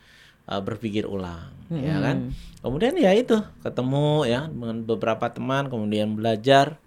[0.48, 2.32] uh, berpikir ulang ya kan?
[2.58, 6.80] Kemudian ya itu ketemu ya dengan beberapa teman kemudian belajar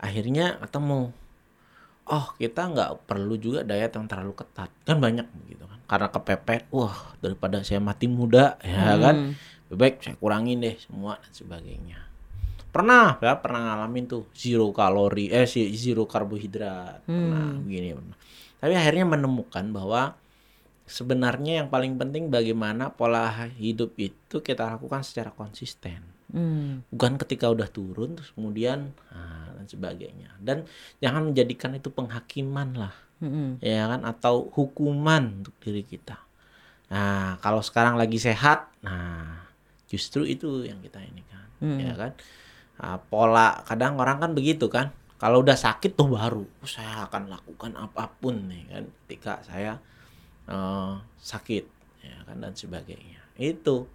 [0.00, 1.12] akhirnya ketemu.
[2.08, 4.70] Oh kita nggak perlu juga diet yang terlalu ketat.
[4.86, 5.80] Kan banyak begitu kan?
[5.86, 9.36] Karena kepepet wah daripada saya mati muda ya kan?
[9.68, 11.98] Lebih baik saya kurangin deh semua dan sebagainya.
[12.72, 17.04] Pernah ya pernah ngalamin tuh zero kalori eh si zero karbohidrat.
[17.04, 18.16] Pernah begini pernah
[18.62, 20.14] tapi akhirnya menemukan bahwa
[20.86, 23.26] sebenarnya yang paling penting bagaimana pola
[23.58, 26.14] hidup itu kita lakukan secara konsisten.
[26.32, 26.80] Hmm.
[26.88, 30.32] bukan ketika udah turun terus kemudian ah, dan sebagainya.
[30.40, 30.64] Dan
[31.02, 33.54] jangan menjadikan itu penghakiman lah Hmm.
[33.62, 34.02] ya kan?
[34.02, 36.16] Atau hukuman untuk diri kita.
[36.88, 39.44] Nah kalau sekarang lagi sehat nah
[39.92, 41.46] justru itu yang kita ini kan
[41.78, 42.12] ya kan?
[42.80, 44.88] Ah, pola kadang orang kan begitu kan
[45.22, 49.78] kalau udah sakit tuh baru "Oh, saya akan lakukan apa pun nih kan ketika saya
[50.50, 51.64] eh, sakit
[52.02, 53.86] ya kan dan sebagainya itu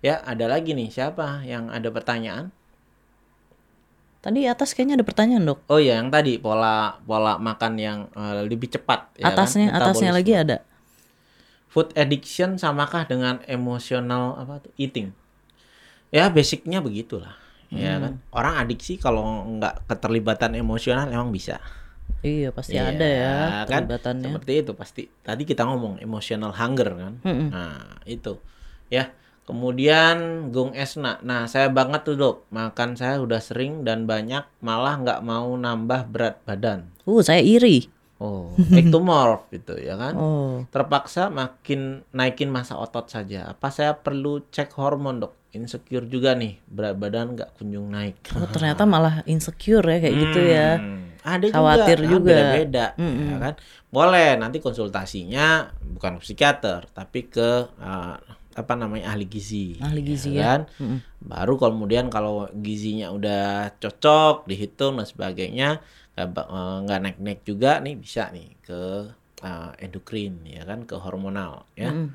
[0.00, 2.48] ya ada lagi nih siapa yang ada pertanyaan
[4.22, 5.66] Tadi atas kayaknya ada pertanyaan dok.
[5.66, 9.34] oh ya yang tadi pola pola makan yang eh, lebih cepat ya kan?
[9.34, 10.16] atasnya atasnya Metabolisme.
[10.16, 10.56] lagi ada.
[11.66, 15.10] food addiction samakah dengan emotional apa tuh eating
[16.08, 17.34] ya basicnya begitulah
[17.72, 18.02] ya Hmm.
[18.02, 18.12] kan?
[18.30, 21.56] Orang adiksi kalau nggak keterlibatan emosional emang bisa.
[22.20, 23.32] Iya pasti Iya, ada ya
[23.66, 23.82] kan?
[23.82, 24.30] terlibatannya.
[24.30, 25.02] seperti itu pasti.
[25.18, 27.12] Tadi kita ngomong emotional hunger kan?
[27.20, 27.48] Mm-mm.
[27.48, 28.38] nah itu.
[28.86, 29.10] Ya
[29.42, 30.16] kemudian
[30.48, 31.18] Gung Esna.
[31.20, 32.36] Nah saya banget tuh dok.
[32.48, 36.90] Makan saya udah sering dan banyak malah nggak mau nambah berat badan.
[37.02, 37.90] Uh saya iri.
[38.22, 40.62] Oh ectomorph gitu ya kan Oh.
[40.70, 43.50] terpaksa makin naikin masa otot saja.
[43.50, 45.34] Apa saya perlu cek hormon dok?
[45.52, 48.24] Insecure juga nih, berat badan nggak kunjung naik.
[48.32, 50.80] Oh, ternyata malah insecure ya kayak gitu ya.
[50.80, 52.24] Hmm, Ada Khawatir juga, juga.
[52.32, 53.54] beda-beda, ya kan?
[53.86, 58.16] Boleh nanti konsultasinya bukan ke psikiater, tapi ke eh,
[58.52, 59.76] apa namanya ahli gizi.
[59.76, 60.56] Ahli gizi ya.
[60.56, 60.60] kan?
[60.76, 60.98] Mm-mm.
[61.20, 66.46] Baru kemudian kalau gizinya udah cocok, dihitung dan sebagainya, nggak
[66.84, 68.80] nggak naik-naik juga nih bisa nih ke
[69.42, 71.90] eh, endokrin ya kan, ke hormonal ya.
[71.90, 72.08] Mm-mm.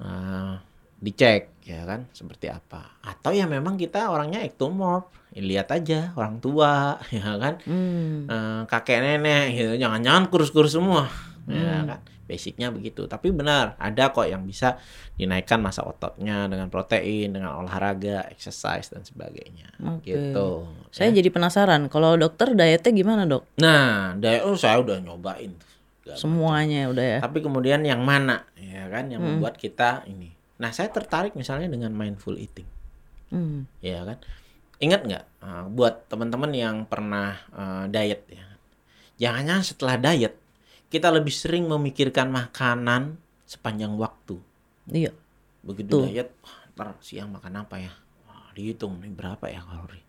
[0.00, 0.60] Nah,
[1.00, 3.00] dicek ya kan seperti apa.
[3.00, 8.26] Atau ya memang kita orangnya ectomorph, Ya, lihat aja orang tua ya kan, Hmm.
[8.26, 11.06] Eh, kakek nenek gitu, jangan-jangan kurus-kurus semua
[11.50, 12.00] ya kan.
[12.30, 13.10] Basicnya begitu.
[13.10, 14.78] Tapi benar ada kok yang bisa
[15.18, 19.74] dinaikkan masa ototnya dengan protein, dengan olahraga, exercise dan sebagainya.
[19.82, 20.14] Oke.
[20.14, 20.48] Gitu.
[20.94, 23.46] Saya jadi penasaran kalau dokter dietnya gimana dok?
[23.58, 25.52] Nah, diet oh saya udah nyobain
[26.16, 27.18] Semuanya udah ya.
[27.22, 30.32] Tapi kemudian yang mana ya kan yang membuat kita ini.
[30.60, 32.66] Nah, saya tertarik misalnya dengan mindful eating.
[33.30, 33.68] Hmm.
[33.84, 34.18] Ya kan?
[34.80, 38.46] Ingat nggak uh, buat teman-teman yang pernah uh, diet ya.
[39.20, 40.34] Jangan-jangan setelah diet
[40.90, 43.14] kita lebih sering memikirkan makanan
[43.46, 44.36] sepanjang waktu.
[44.86, 45.14] Iya.
[45.62, 46.04] Begitu Tuh.
[46.04, 47.92] diet, wah, ntar siang makan apa ya?
[48.26, 50.02] Wah, dihitung nih berapa ya kalori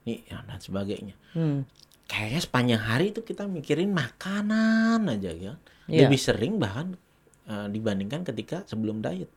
[0.00, 1.68] nih ya, dan sebagainya Hmm.
[2.08, 5.54] kayaknya sepanjang hari itu kita mikirin makanan aja ya
[5.86, 6.08] Iya.
[6.08, 6.96] lebih sering bahkan
[7.44, 9.28] eh, dibandingkan ketika sebelum diet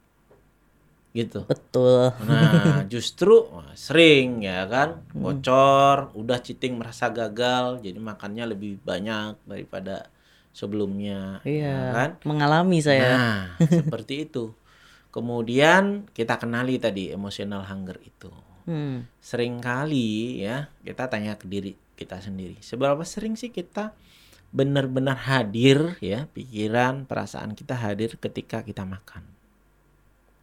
[1.13, 2.15] gitu Betul.
[2.25, 9.38] nah justru wah, sering ya kan bocor udah cheating merasa gagal jadi makannya lebih banyak
[9.43, 10.10] daripada
[10.54, 11.68] sebelumnya Iya.
[11.68, 13.10] ya kan Mengalami saya.
[13.18, 14.54] Nah, seperti itu.
[15.10, 18.30] Kemudian kita kenali tadi emotional hunger itu.
[18.66, 19.06] Hmm.
[19.20, 22.58] Sering kali ya kita tanya ke diri kita sendiri.
[22.62, 23.94] Seberapa sering sih kita
[24.50, 29.26] benar-benar hadir ya pikiran, perasaan kita hadir ketika kita makan.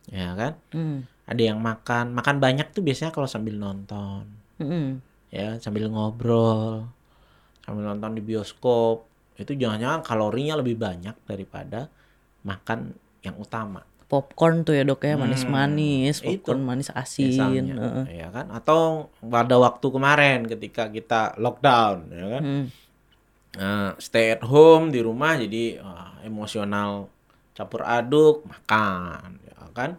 [0.07, 0.59] Ya kan?
[0.70, 1.07] Hmm.
[1.27, 4.27] Ada yang makan, makan banyak tuh biasanya kalau sambil nonton,
[4.59, 4.99] Hmm.
[5.31, 6.90] ya sambil ngobrol,
[7.62, 9.07] sambil nonton di bioskop.
[9.40, 11.88] Itu jangan-jangan kalorinya lebih banyak daripada
[12.42, 13.81] makan yang utama.
[14.05, 16.42] Popcorn tuh ya dok ya manis-manis, Hmm, itu.
[16.42, 17.31] popcorn manis asin.
[17.31, 18.05] misalnya Heeh.
[18.16, 18.81] ya kan atau
[19.20, 22.66] pada waktu kemarin ketika kita lockdown ya kan Hmm.
[23.50, 27.11] Nah, stay at home di rumah jadi ah, emosional
[27.53, 29.90] campur aduk makan ya kan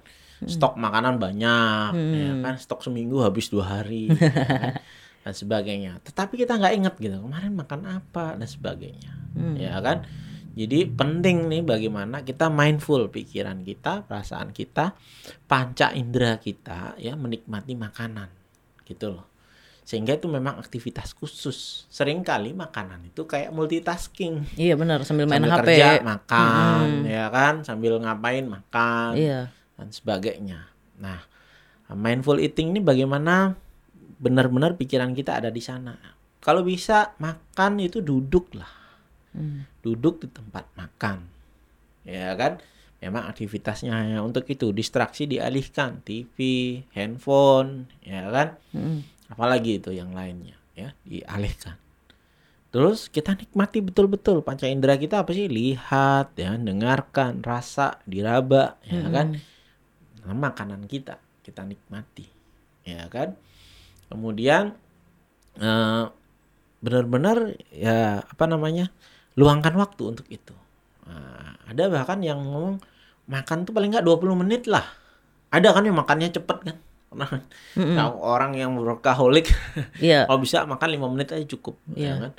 [0.41, 4.73] stok makanan banyak ya kan stok seminggu habis dua hari ya kan?
[5.21, 9.11] dan sebagainya tetapi kita nggak inget gitu kemarin makan apa dan sebagainya
[9.55, 10.03] ya kan
[10.51, 14.99] jadi penting nih bagaimana kita mindful pikiran kita, perasaan kita,
[15.47, 18.27] panca indera kita ya menikmati makanan
[18.83, 19.31] gitu loh.
[19.87, 21.87] Sehingga itu memang aktivitas khusus.
[21.87, 24.43] Seringkali makanan itu kayak multitasking.
[24.59, 25.63] Iya benar sambil main sambil HP.
[25.71, 29.55] kerja makan ya kan, sambil ngapain makan Iya.
[29.79, 30.67] dan sebagainya.
[30.99, 31.23] Nah,
[31.95, 33.55] mindful eating ini bagaimana
[34.21, 35.97] benar-benar pikiran kita ada di sana.
[36.37, 38.79] Kalau bisa makan itu duduk lah.
[39.31, 39.63] Hmm.
[39.79, 41.23] duduk di tempat makan.
[42.03, 42.59] Ya kan?
[42.99, 44.75] Memang aktivitasnya hanya untuk itu.
[44.75, 46.03] Distraksi dialihkan.
[46.03, 46.37] TV
[46.91, 48.59] handphone ya kan?
[48.75, 49.01] Hmm.
[49.31, 50.91] apalagi itu yang lainnya ya.
[51.07, 51.79] Dialihkan.
[52.75, 54.43] Terus kita nikmati betul-betul.
[54.43, 55.47] Panca indera kita apa sih?
[55.47, 59.39] Lihat ya dengarkan rasa diraba ya kan?
[60.21, 62.29] Nah, makanan kita kita nikmati
[62.85, 63.37] ya kan
[64.11, 64.75] kemudian
[65.57, 66.03] eh,
[66.81, 68.91] benar-benar ya apa namanya
[69.33, 70.51] luangkan waktu untuk itu
[71.01, 72.79] Nah, ada bahkan yang ngomong
[73.27, 74.85] makan tuh paling nggak 20 menit lah
[75.49, 76.77] ada kan yang makannya cepet kan
[77.11, 77.41] Pernah kan?
[77.75, 79.51] Nah, orang yang workaholic
[79.99, 80.23] Iya.
[80.23, 82.13] kalau bisa makan lima menit aja cukup ya Iya.
[82.23, 82.31] kan.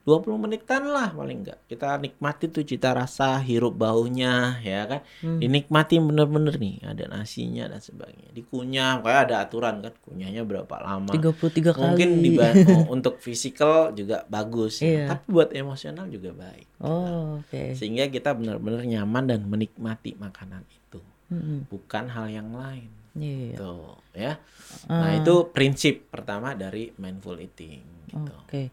[0.00, 5.36] 20 menitan lah paling enggak kita nikmati tuh cita rasa hirup baunya ya kan Hmm.
[5.36, 11.12] dinikmati bener-bener nih ada nasinya dan sebagainya dikunyah kayak ada aturan kan kunyahnya berapa lama
[11.12, 11.36] 33
[11.70, 11.82] kali.
[11.84, 14.88] mungkin diba- oh, untuk fisikal juga bagus ya.
[14.88, 15.04] Iya.
[15.10, 17.74] tapi buat emosional juga baik Oh, oke.
[17.74, 21.68] sehingga kita benar-benar nyaman dan menikmati makanan itu Mm-mm.
[21.68, 23.52] bukan hal yang lain Iya.
[23.54, 24.40] tuh ya
[24.86, 28.70] nah itu prinsip pertama dari mindful eating gitu Oke.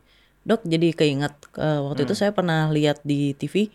[0.47, 2.21] Dok, jadi keinget eh, waktu itu Hmm.
[2.23, 3.67] saya pernah lihat di TV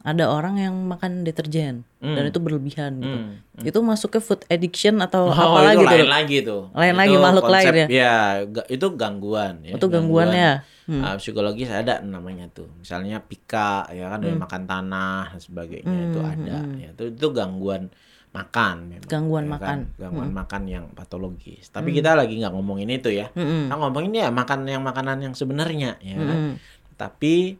[0.00, 3.16] ada orang yang makan deterjen dan itu berlebihan gitu.
[3.18, 3.40] Hmm.
[3.62, 5.88] Itu masuk ke food addiction atau Oh, apa itu lagi tuh?
[5.90, 6.62] lain lagi tuh.
[6.70, 7.86] Lain Itu lagi, makhluk lain konsep- ya?
[7.90, 9.72] Ya, ga- itu gangguan ya.
[9.74, 10.52] Itu gangguan ya?
[10.84, 11.00] Hmm.
[11.02, 12.68] ah, psikologis ada namanya tuh.
[12.74, 14.24] Misalnya pika ya kan Hmm.
[14.26, 16.88] dari makan tanah dan sebagainya itu ada ya.
[16.90, 17.88] Itu itu gangguan
[18.34, 19.06] makan memang.
[19.06, 19.78] Gangguan ya makan.
[19.86, 20.00] kan?
[20.02, 21.70] Gangguan makan yang patologis.
[21.70, 23.30] Tapi kita lagi nggak ngomongin itu ya.
[23.30, 23.70] Mm-mm.
[23.70, 26.26] Kita ngomongin ya makan yang makanan yang sebenarnya ya kan.
[26.26, 26.52] Mm-mm.
[26.98, 27.54] Tapi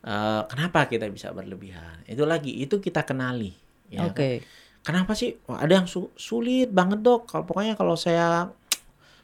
[0.00, 2.00] eh, kenapa kita bisa berlebihan?
[2.08, 3.52] Itu lagi itu kita kenali
[3.92, 4.08] ya.
[4.08, 4.16] kan?
[4.16, 4.30] Oke.
[4.84, 5.36] Kenapa sih?
[5.48, 7.28] Wah, ada yang su- sulit banget dok.
[7.28, 8.48] Kalau pokoknya kalau saya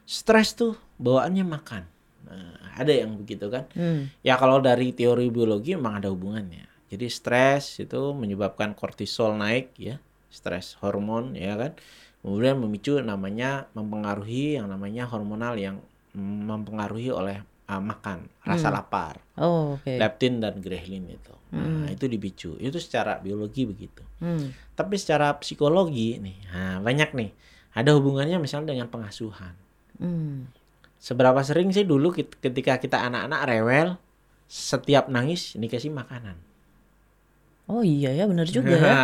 [0.04, 1.82] stres tuh bawaannya makan.
[2.28, 3.68] Nah, ada yang begitu kan?
[3.72, 4.08] Hmm.
[4.20, 6.64] Ya kalau dari teori biologi memang ada hubungannya.
[6.90, 11.74] Jadi stres itu menyebabkan kortisol naik ya, stres hormon ya kan.
[12.20, 15.80] Kemudian memicu namanya mempengaruhi yang namanya hormonal yang
[16.16, 17.40] mempengaruhi oleh
[17.70, 19.88] uh, makan, rasa lapar, Oh, oke.
[19.96, 21.32] leptin dan grelin itu.
[21.50, 22.54] Nah, itu dipicu.
[22.60, 24.02] Itu secara biologi begitu.
[24.20, 24.52] Hmm.
[24.76, 27.30] Tapi secara psikologi nih, nah banyak nih.
[27.72, 29.54] Ada hubungannya misalnya dengan pengasuhan.
[29.98, 30.50] Hmm.
[31.00, 33.88] Seberapa sering sih dulu ketika kita anak-anak rewel,
[34.50, 36.36] setiap nangis dikasih makanan.
[37.70, 38.94] Oh iya ya, benar juga ya.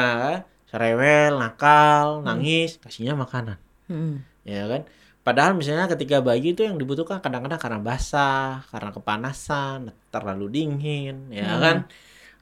[0.66, 3.57] Nah, Rewel, nakal, nangis, kasihnya makanan.
[3.88, 4.20] Hmm.
[4.42, 4.85] Ya kan?
[5.22, 11.57] Padahal misalnya ketika bayi itu yang dibutuhkan kadang-kadang karena basah, karena kepanasan, terlalu dingin, ya
[11.57, 11.76] kan?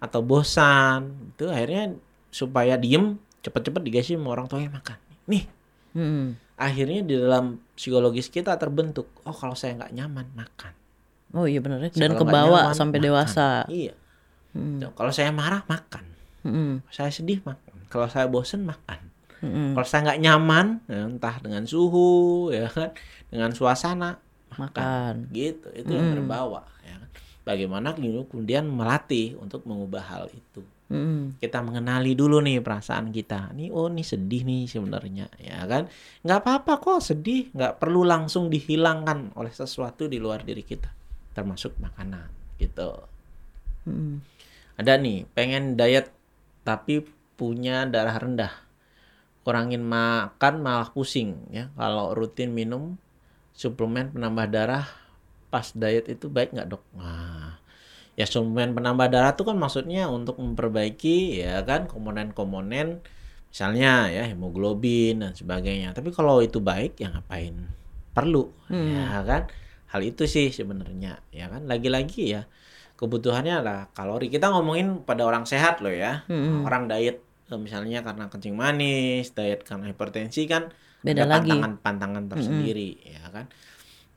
[0.03, 1.33] Atau bosan.
[1.33, 1.95] Itu akhirnya
[2.29, 4.99] supaya diem, cepet-cepet dikasih sama orang tuanya makan.
[5.25, 5.45] Nih,
[5.95, 6.35] Hmm.
[6.59, 10.75] akhirnya di dalam psikologis kita terbentuk oh kalau saya nggak nyaman makan
[11.31, 11.91] Oh iya benar ya.
[11.91, 13.07] Dan kebawa nyaman, sampai makan.
[13.07, 13.47] dewasa.
[13.67, 13.95] iya
[14.55, 14.79] Hmm.
[14.91, 16.03] Kalau saya marah makan
[16.43, 16.83] Hmm.
[16.91, 19.77] saya sedih makan kalau saya bosen makan Mm-mm.
[19.77, 22.97] Kalau saya nggak nyaman, ya, entah dengan suhu, ya kan,
[23.29, 24.17] dengan suasana,
[24.57, 25.29] Makan.
[25.37, 25.69] gitu.
[25.77, 26.65] Itu yang terbawa.
[26.81, 27.11] Ya kan.
[27.45, 30.65] Bagaimana kemudian melatih untuk mengubah hal itu.
[30.89, 31.41] Mm-mm.
[31.41, 33.53] Kita mengenali dulu nih perasaan kita.
[33.53, 35.93] Nih, oh nih sedih nih sebenarnya, ya kan?
[36.25, 40.89] Nggak apa-apa kok sedih, nggak perlu langsung dihilangkan oleh sesuatu di luar diri kita,
[41.37, 42.97] termasuk makanan, gitu.
[43.89, 44.25] Mm-mm.
[44.81, 46.13] Ada nih, pengen diet
[46.65, 48.53] tapi punya darah rendah.
[49.45, 51.69] Kurangin makan malah pusing ya.
[51.77, 52.97] Kalau rutin minum
[53.55, 54.87] suplemen penambah darah
[55.53, 56.83] pas diet itu baik nggak dok?
[56.99, 57.61] Nah,
[58.19, 63.05] ya suplemen penambah darah itu kan maksudnya untuk memperbaiki ya kan komponen-komponen
[63.55, 65.95] misalnya ya hemoglobin dan sebagainya.
[65.95, 67.55] Tapi kalau itu baik ya ngapain
[68.11, 69.47] perlu ya kan?
[69.95, 71.71] Hal itu sih sebenarnya ya kan.
[71.71, 72.51] Lagi-lagi ya
[72.95, 74.31] kebutuhannya adalah kalori.
[74.31, 76.23] Kita ngomongin pada orang sehat loh ya.
[76.31, 76.63] Mm-mm.
[76.63, 80.71] Orang diet eh, misalnya karena kencing manis, diet karena hipertensi kan
[81.05, 81.51] Beda ada lagi.
[81.51, 83.47] pantangan-pantangan tersendiri ya kan.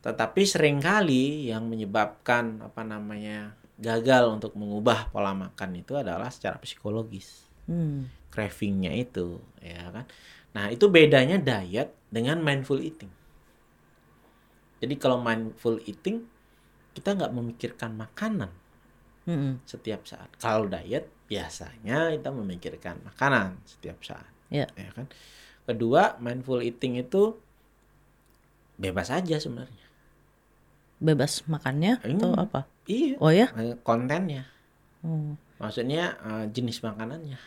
[0.06, 6.62] Tetapi sering kali yang menyebabkan apa namanya gagal untuk mengubah pola makan itu adalah secara
[6.62, 7.50] psikologis.
[7.68, 8.08] Mm.
[8.32, 10.06] Cravingnya itu ya kan.
[10.56, 13.12] Nah, itu bedanya diet dengan mindful eating.
[14.78, 16.26] Jadi kalau mindful eating
[16.98, 18.50] kita nggak memikirkan makanan
[19.28, 19.60] Mm-mm.
[19.64, 20.32] setiap saat.
[20.40, 24.66] Kalau diet biasanya kita memikirkan makanan setiap saat, Ya.
[24.74, 25.12] ya kan.
[25.68, 27.36] Kedua, mindful eating itu
[28.76, 29.86] bebas aja sebenarnya.
[30.98, 32.42] Bebas makannya atau Hmm.
[32.42, 32.62] apa?
[32.88, 33.52] Iya, Oh ya?
[33.54, 34.48] eh, kontennya.
[35.04, 35.36] Oh.
[35.60, 37.38] Maksudnya eh, jenis makanannya.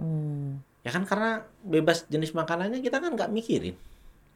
[0.00, 0.56] Oh.
[0.82, 3.76] Ya kan karena bebas jenis makanannya kita kan nggak mikirin.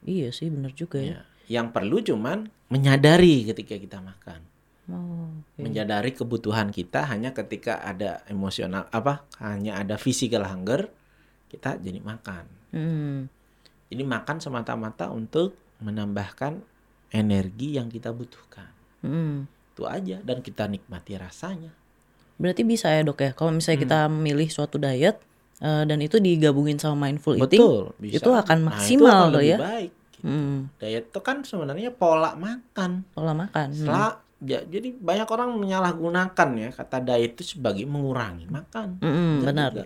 [0.02, 1.08] Iya sih bener juga ya.
[1.10, 1.20] Ya.
[1.50, 4.42] Yang perlu cuman menyadari ketika kita makan.
[4.90, 5.58] Oh, oke.
[5.58, 9.22] Menyadari kebutuhan kita hanya ketika ada emosional apa?
[9.38, 10.90] Hanya ada physical hunger,
[11.46, 12.44] kita jadi makan.
[12.70, 13.30] Mm.
[13.86, 16.62] Jadi makan semata-mata untuk menambahkan
[17.08, 18.70] energi yang kita butuhkan.
[19.00, 19.46] Mm.
[19.70, 21.70] Itu aja dan kita nikmati rasanya.
[22.36, 23.86] Berarti bisa ya dok ya kalau misalnya Hmm.
[23.86, 25.20] kita memilih suatu diet
[25.60, 28.16] eh, dan itu digabungin sama mindful eating, Betul, bisa.
[28.16, 29.58] itu akan Nah, maksimal akan loh lebih ya.
[29.60, 29.90] baik.
[30.20, 33.04] Hmm, Diet itu kan sebenarnya pola makan.
[33.10, 33.68] pola makan.
[33.68, 33.76] Hmm.
[33.76, 34.10] Setelah
[34.42, 38.88] ya, jadi banyak orang menyalahgunakan ya kata diet itu sebagai mengurangi makan.
[39.36, 39.72] Enggak benar.
[39.72, 39.82] juga.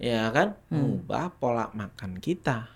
[0.00, 1.00] Ya kan, Hmm.
[1.08, 2.68] mengubah pola makan kita.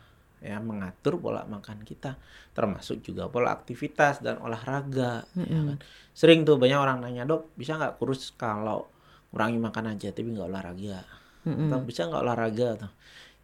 [0.45, 2.21] Ya, mengatur pola makan kita,
[2.57, 5.25] termasuk juga pola aktivitas dan olahraga.
[5.49, 5.65] ya Mm-mm.
[5.69, 5.79] kan.
[6.13, 8.93] Sering tuh banyak orang nanya dok, bisa nggak kurus kalau
[9.33, 11.01] kurangi makan aja tapi nggak olahraga?
[11.47, 11.71] Mm-mm.
[11.71, 12.69] Atau bisa nggak olahraga?
[12.85, 12.93] Tuh.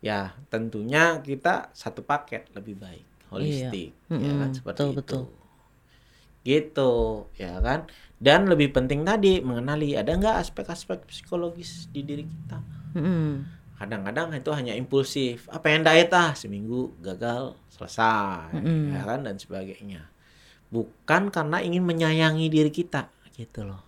[0.05, 5.17] Ya tentunya kita satu paket lebih baik, holistik, ya Mm-mm, kan seperti betul, itu.
[5.17, 5.23] betul.
[6.41, 6.93] Gitu,
[7.37, 7.87] ya kan.
[8.21, 12.61] Dan lebih penting tadi mengenali ada nggak aspek-aspek psikologis di diri kita.
[13.81, 15.49] Kadang-kadang itu hanya impulsif.
[15.49, 18.93] Apa yang diet ah seminggu gagal selesai, Mm-mm.
[18.93, 20.05] ya kan dan sebagainya.
[20.69, 23.81] Bukan karena ingin menyayangi diri kita, gitu loh.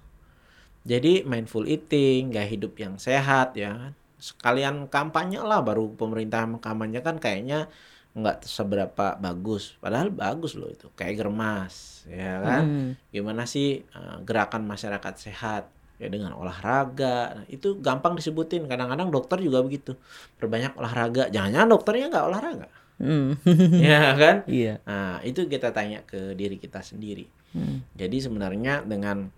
[0.88, 3.92] Jadi mindful eating, gaya hidup yang sehat ya kan.
[4.16, 7.68] Sekalian kampanye lah baru pemerintah kampanye kan kayaknya
[8.12, 9.76] nggak seberapa bagus.
[9.80, 10.92] Padahal bagus loh itu.
[10.92, 12.64] Kayak germas, ya kan.
[12.64, 12.88] Mm-mm.
[13.08, 17.40] Gimana sih eh, gerakan masyarakat sehat ya dengan olahraga.
[17.40, 18.68] Nah, itu gampang disebutin.
[18.68, 19.96] Kadang-kadang dokter juga begitu.
[20.36, 21.32] Perbanyak olahraga.
[21.32, 22.68] Jangan-jangan dokternya nggak olahraga.
[23.00, 23.30] Mm.
[23.88, 24.36] ya kan?
[24.44, 24.74] Iya.
[24.84, 27.24] Nah, itu kita tanya ke diri kita sendiri.
[27.56, 27.96] Mm.
[27.96, 29.32] Jadi sebenarnya dengan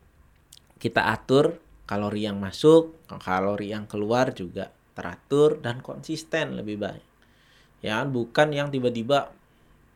[0.83, 7.14] kita atur kalori yang masuk, kalori yang keluar juga teratur dan konsisten lebih baik.
[7.85, 8.17] Ya, kan?
[8.17, 9.29] bukan yang tiba-tiba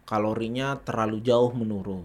[0.04, 2.04] kalorinya terlalu jauh menurun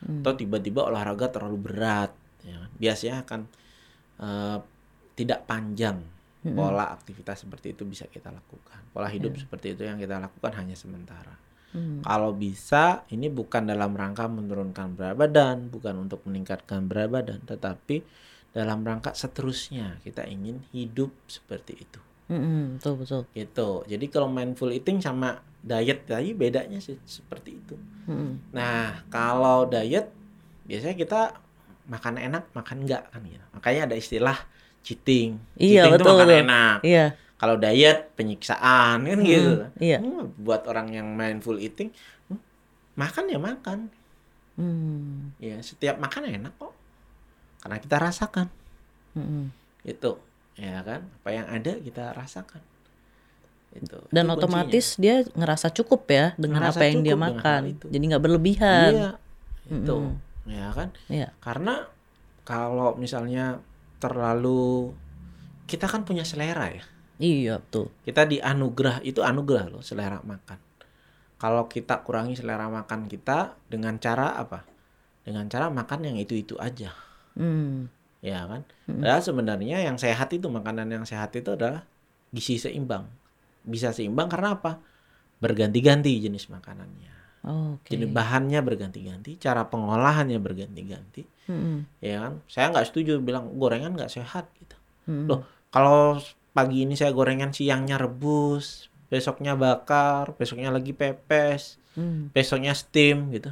[0.00, 0.24] Hmm.
[0.24, 2.12] atau tiba-tiba olahraga terlalu berat.
[2.40, 2.56] Ya.
[2.56, 2.70] kan?
[2.80, 3.40] Biasanya akan
[4.20, 4.58] eh,
[5.16, 6.00] tidak panjang
[6.40, 6.56] Mm-mm.
[6.56, 8.80] pola aktivitas seperti itu bisa kita lakukan.
[8.96, 11.36] Pola hidup seperti itu yang kita lakukan hanya sementara.
[11.76, 12.00] Mm.
[12.00, 18.02] Kalau bisa, ini bukan dalam rangka menurunkan berat badan, bukan untuk meningkatkan berat badan, tetapi
[18.56, 22.00] dalam rangka seterusnya kita ingin hidup seperti itu.
[22.30, 23.22] Mm-mm, betul betul.
[23.34, 23.70] Gitu.
[23.90, 27.76] Jadi kalau mindful eating sama diet tadi bedanya sih seperti itu.
[28.06, 28.54] Mm-mm.
[28.54, 30.08] Nah, kalau diet
[30.64, 31.20] biasanya kita
[31.90, 33.46] makan enak, makan enggak kan gitu.
[33.50, 34.38] Makanya ada istilah
[34.86, 35.42] cheating.
[35.58, 36.42] Iya, cheating itu betul, makan betul.
[36.46, 36.76] enak.
[36.86, 37.06] Iya.
[37.40, 39.52] Kalau diet penyiksaan kan gitu.
[39.82, 39.98] iya.
[39.98, 41.90] Hmm, buat orang yang mindful eating,
[42.30, 42.40] hmm,
[42.94, 43.78] makan ya makan.
[44.60, 45.32] Mm.
[45.40, 46.76] Ya, setiap makan enak kok.
[47.64, 48.46] Karena kita rasakan.
[49.16, 49.48] Mm-mm.
[49.82, 50.20] Itu.
[50.60, 51.08] Ya kan?
[51.24, 52.60] Apa yang ada kita rasakan.
[53.72, 53.96] Itu.
[54.12, 57.60] Dan Itu otomatis dia ngerasa cukup ya dengan Ngerasa apa yang dia makan.
[57.72, 57.86] itu.
[57.88, 58.20] Jadi nggak kuncinya.
[58.20, 58.90] berlebihan.
[58.92, 59.10] Iya.
[59.72, 59.98] Itu.
[60.44, 60.88] Ya kan?
[61.08, 61.28] Iya.
[61.40, 61.74] Karena
[62.44, 63.64] kalau misalnya
[64.02, 64.92] terlalu
[65.64, 66.84] kita kan punya selera ya.
[67.20, 67.88] Iya betul.
[68.04, 70.58] Kita dianugerah itu anugerah loh selera makan.
[71.40, 74.66] Kalau kita kurangi selera makan kita dengan cara apa?
[75.24, 76.92] Dengan cara makan yang itu-itu aja.
[77.38, 77.88] Hmm.
[78.20, 78.62] Ya kan?
[78.84, 81.88] Padahal sebenarnya yang sehat itu makanan yang sehat itu adalah
[82.30, 83.08] gizi seimbang.
[83.64, 84.76] Bisa seimbang karena apa?
[85.40, 87.08] Berganti-ganti jenis makanannya.
[87.88, 91.24] Jenis bahannya berganti-ganti, cara pengolahannya berganti-ganti.
[91.48, 91.88] Mm-mm.
[92.04, 92.44] Ya kan?
[92.44, 94.76] Saya nggak setuju bilang gorengan nggak sehat gitu.
[95.08, 95.24] Mm-mm.
[95.24, 95.40] Loh,
[95.72, 96.20] kalau
[96.52, 102.30] pagi ini saya gorengan siangnya rebus, besoknya bakar, besoknya lagi pepes, Hmm.
[102.30, 103.50] besoknya steam gitu.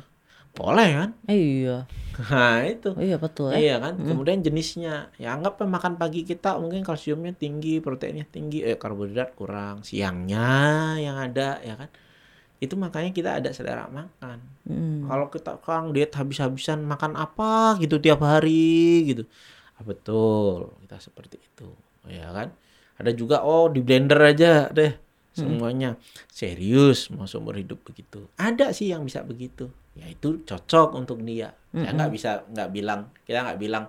[0.58, 1.10] Boleh kan?
[1.30, 1.86] Iya.
[2.18, 2.90] Nah, itu.
[2.98, 3.58] Iya betul ya.
[3.62, 3.94] Iya kan?
[4.02, 5.14] Kemudian jenisnya.
[5.22, 9.86] Ya anggap makan pagi kita mungkin kalsiumnya tinggi, proteinnya tinggi, eh karbohidrat kurang.
[9.86, 11.86] Siangnya yang ada ya kan.
[12.58, 14.42] Itu makanya kita ada selera makan.
[14.66, 15.06] Mm.
[15.06, 19.22] Kalau kita orang diet habis-habisan makan apa gitu tiap hari gitu.
[19.78, 21.70] Ah, betul, kita seperti itu.
[22.10, 22.50] Ya kan?
[22.98, 24.90] Ada juga oh di blender aja deh
[25.38, 25.94] semuanya.
[26.34, 28.26] Serius mau seumur hidup begitu.
[28.34, 29.70] Ada sih yang bisa begitu.
[29.98, 31.50] Ya itu cocok untuk dia.
[31.74, 33.84] Saya nggak bisa nggak bilang, kita nggak bilang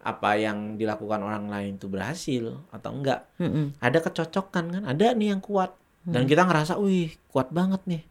[0.00, 3.28] apa yang dilakukan orang lain itu berhasil atau enggak.
[3.36, 3.76] Mm-mm.
[3.84, 4.82] Ada kecocokan kan?
[4.88, 5.76] Ada nih yang kuat.
[6.00, 8.02] Dan kita ngerasa, wih kuat banget nih.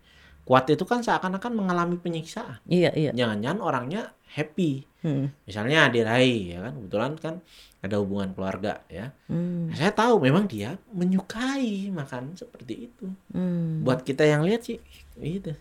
[0.46, 3.12] Kuat itu kan seakan-akan mengalami penyiksaan Iya iya.
[3.14, 4.82] jangan-jangan orangnya happy.
[5.06, 5.30] Mm.
[5.46, 7.36] Misalnya Adirai ya kan, kebetulan kan
[7.86, 9.14] ada hubungan keluarga ya.
[9.30, 9.74] Mm.
[9.78, 13.14] Saya tahu memang dia menyukai makan seperti itu.
[13.30, 13.86] Mm.
[13.86, 14.82] Buat kita yang lihat sih
[15.22, 15.54] itu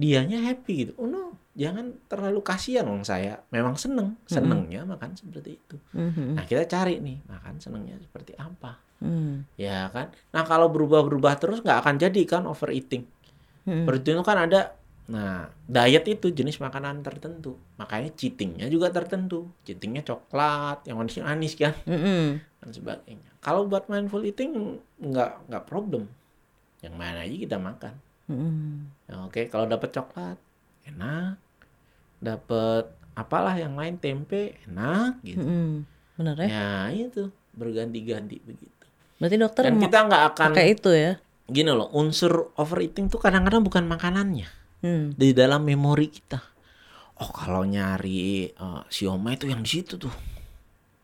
[0.00, 0.92] dianya happy gitu.
[0.96, 3.44] Oh no, jangan terlalu kasihan dong saya.
[3.52, 5.76] Memang seneng, senengnya makan seperti itu.
[5.92, 6.40] Mhm.
[6.40, 8.80] Nah, kita cari nih makan senengnya seperti apa.
[9.04, 9.44] Mm.
[9.56, 10.12] Ya kan?
[10.32, 13.04] Nah, kalau berubah-berubah terus nggak akan jadi kan overeating.
[13.68, 13.84] Mm.
[13.84, 17.58] Overeating itu kan ada Nah, diet itu jenis makanan tertentu.
[17.82, 19.50] Makanya cheatingnya juga tertentu.
[19.66, 22.38] Cheatingnya coklat, yang manis-manis kan, Mm-mm.
[22.38, 23.30] dan sebagainya.
[23.42, 26.06] Kalau buat mindful eating nggak nggak problem.
[26.78, 27.94] Yang mana aja kita makan.
[29.10, 30.38] Ya, Oke, kalau dapat coklat
[30.86, 31.36] enak,
[32.22, 35.42] dapat apalah yang lain tempe enak gitu.
[35.42, 35.84] Mm-mm.
[36.16, 36.48] Bener ya.
[36.48, 38.84] Ya itu berganti-ganti begitu.
[39.18, 41.12] Berarti dokter Dan kita nggak akan pakai itu ya.
[41.50, 44.46] gini loh, unsur overeating tuh kadang-kadang bukan makanannya.
[44.80, 45.12] Hmm.
[45.12, 46.40] di dalam memori kita.
[47.20, 50.12] Oh kalau nyari eh, siomay itu yang di situ tuh.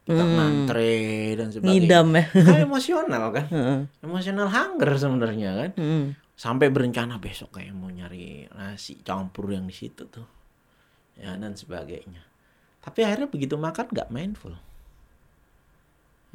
[0.06, 1.76] Kita ngantre dan sebagainya.
[1.76, 2.24] Ngidam ya.
[2.46, 3.46] Kan emosional kan.
[4.06, 5.70] Emosional hunger sebenarnya kan.
[5.76, 6.06] Mm.
[6.36, 10.28] Sampai berencana besok kayak mau nyari nasi campur yang di situ tuh.
[11.16, 12.20] Ya dan sebagainya.
[12.84, 14.52] Tapi akhirnya begitu makan nggak mindful.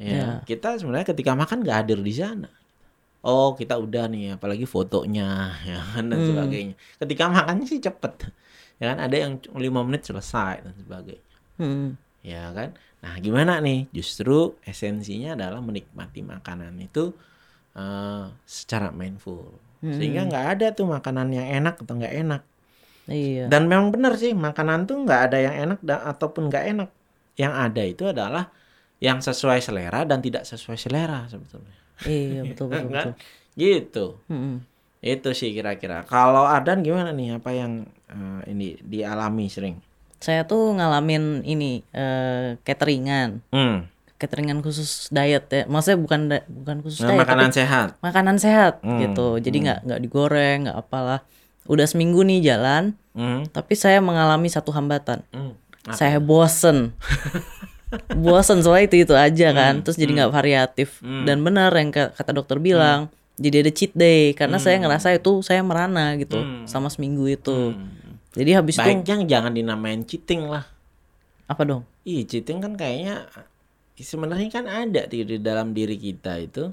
[0.02, 0.26] Ya, Ya.
[0.42, 2.50] kita sebenarnya ketika makan nggak hadir di sana.
[3.22, 6.74] Oh kita udah nih, apalagi fotonya, ya kan dan sebagainya.
[6.98, 8.12] Ketika makannya sih cepet,
[8.82, 11.94] ya kan ada yang lima menit selesai dan sebagainya, Mm.
[12.26, 12.74] ya kan.
[12.98, 13.86] Nah gimana nih?
[13.94, 17.14] Justru esensinya adalah menikmati makanan itu
[17.72, 22.42] eh, secara mindful, sehingga nggak ada tuh makanan yang enak atau nggak enak.
[23.10, 23.50] Iya.
[23.50, 26.88] Dan memang benar sih makanan tuh nggak ada yang enak da- ataupun nggak enak.
[27.34, 28.44] Yang ada itu adalah
[29.02, 31.74] yang sesuai selera dan tidak sesuai selera sebetulnya.
[32.06, 33.12] Iya betul betul betul.
[33.58, 34.06] Gitu.
[34.30, 34.56] Mm-mm.
[35.02, 36.06] Itu sih kira-kira.
[36.06, 37.42] Kalau Adan gimana nih?
[37.42, 39.82] Apa yang eh, ini dialami sering?
[40.22, 43.90] Saya tuh ngalamin ini eh, cateringan, Hmm.
[44.22, 45.66] Cateringan khusus diet ya.
[45.66, 47.88] Maksudnya bukan bukan khusus Nah, diet, makanan tapi sehat.
[47.98, 49.36] makanan sehat Hmm, gitu.
[49.36, 51.20] Jadi nggak nggak digoreng, nggak apalah.
[51.64, 53.44] Udah seminggu nih jalan, Hmm.
[53.48, 55.26] tapi saya mengalami satu hambatan.
[55.28, 55.58] Hmm.
[55.82, 55.94] Apa?
[55.96, 56.94] Saya bosen.
[58.16, 59.82] bosen soalnya itu itu aja kan.
[59.82, 61.02] Terus jadi nggak variatif.
[61.02, 63.10] Dan benar yang ka- kata dokter bilang.
[63.34, 67.74] Jadi ada cheat day karena saya ngerasa itu saya merana gitu sama seminggu itu.
[68.32, 70.64] Jadi habis itu Baiknya jangan dinamain cheating lah.
[71.44, 71.82] apa dong?
[72.02, 73.28] Ih, cheating kan kayaknya
[74.02, 76.68] sebenarnya kan ada di, dalam diri kita itu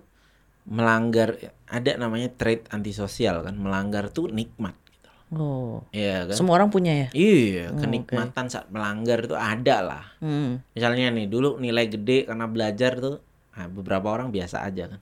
[0.69, 1.33] melanggar
[1.65, 3.55] ada namanya trait antisosial kan.
[3.57, 5.09] Melanggar tuh nikmat gitu.
[5.37, 6.35] Oh, Iya kan?
[6.35, 7.07] semua orang punya ya?
[7.13, 10.03] Iya, kenikmatan saat melanggar itu ada lah.
[10.21, 10.61] Hmm.
[10.73, 13.21] Misalnya nih dulu nilai gede karena belajar tuh
[13.53, 15.01] nah, beberapa orang biasa aja kan.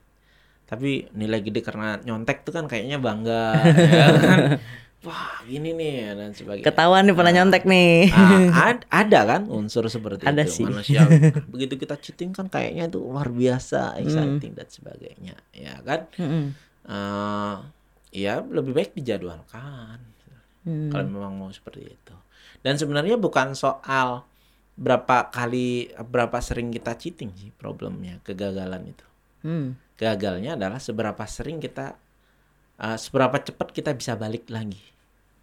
[0.68, 3.56] Tapi nilai gede karena nyontek tuh kan kayaknya bangga
[3.96, 4.40] ya kan.
[5.00, 6.66] Wah, ini nih dan sebagainya.
[6.66, 8.10] Ketahuan nih pernah nyontek nih.
[8.10, 10.66] Ah, ad- ada kan unsur seperti Ada itu sih.
[10.66, 11.06] manusia
[11.54, 16.46] begitu kita cheating kan kayaknya itu luar biasa exciting dan sebagainya ya kan Mm-mm.
[16.84, 17.56] Eh,
[18.18, 20.02] ya lebih baik dijadwalkan
[20.64, 20.92] Hmm.
[20.92, 22.16] kalau memang mau seperti itu
[22.60, 24.28] dan sebenarnya bukan soal
[24.76, 29.08] berapa kali berapa sering kita cheating sih problemnya kegagalan itu
[29.40, 29.80] Hmm.
[29.96, 31.96] gagalnya adalah seberapa sering kita
[32.78, 34.82] eh, seberapa cepat kita bisa balik lagi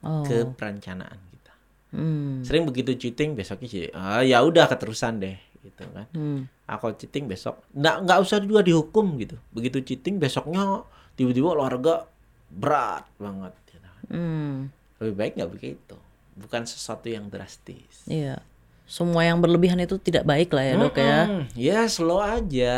[0.00, 0.20] Oh.
[0.20, 1.52] ke perencanaan kita
[1.90, 2.44] Hmm.
[2.44, 6.04] sering begitu cheating besoknya sih ah ya udah keterusan deh gitu kan.
[6.12, 6.44] Hmm.
[6.64, 9.40] Ah, kalau cheating besok nggak nggak usah juga dihukum gitu.
[9.50, 12.04] Begitu cheating besoknya tiba-tiba olahraga
[12.50, 13.56] berat banget.
[13.64, 13.88] Gitu.
[14.12, 14.68] Hmm.
[15.00, 15.96] Lebih baik nggak begitu.
[16.36, 18.04] Bukan sesuatu yang drastis.
[18.04, 18.44] Iya.
[18.84, 21.18] Semua yang berlebihan itu tidak baik lah ya dok ya.
[21.56, 22.76] Ya slow aja,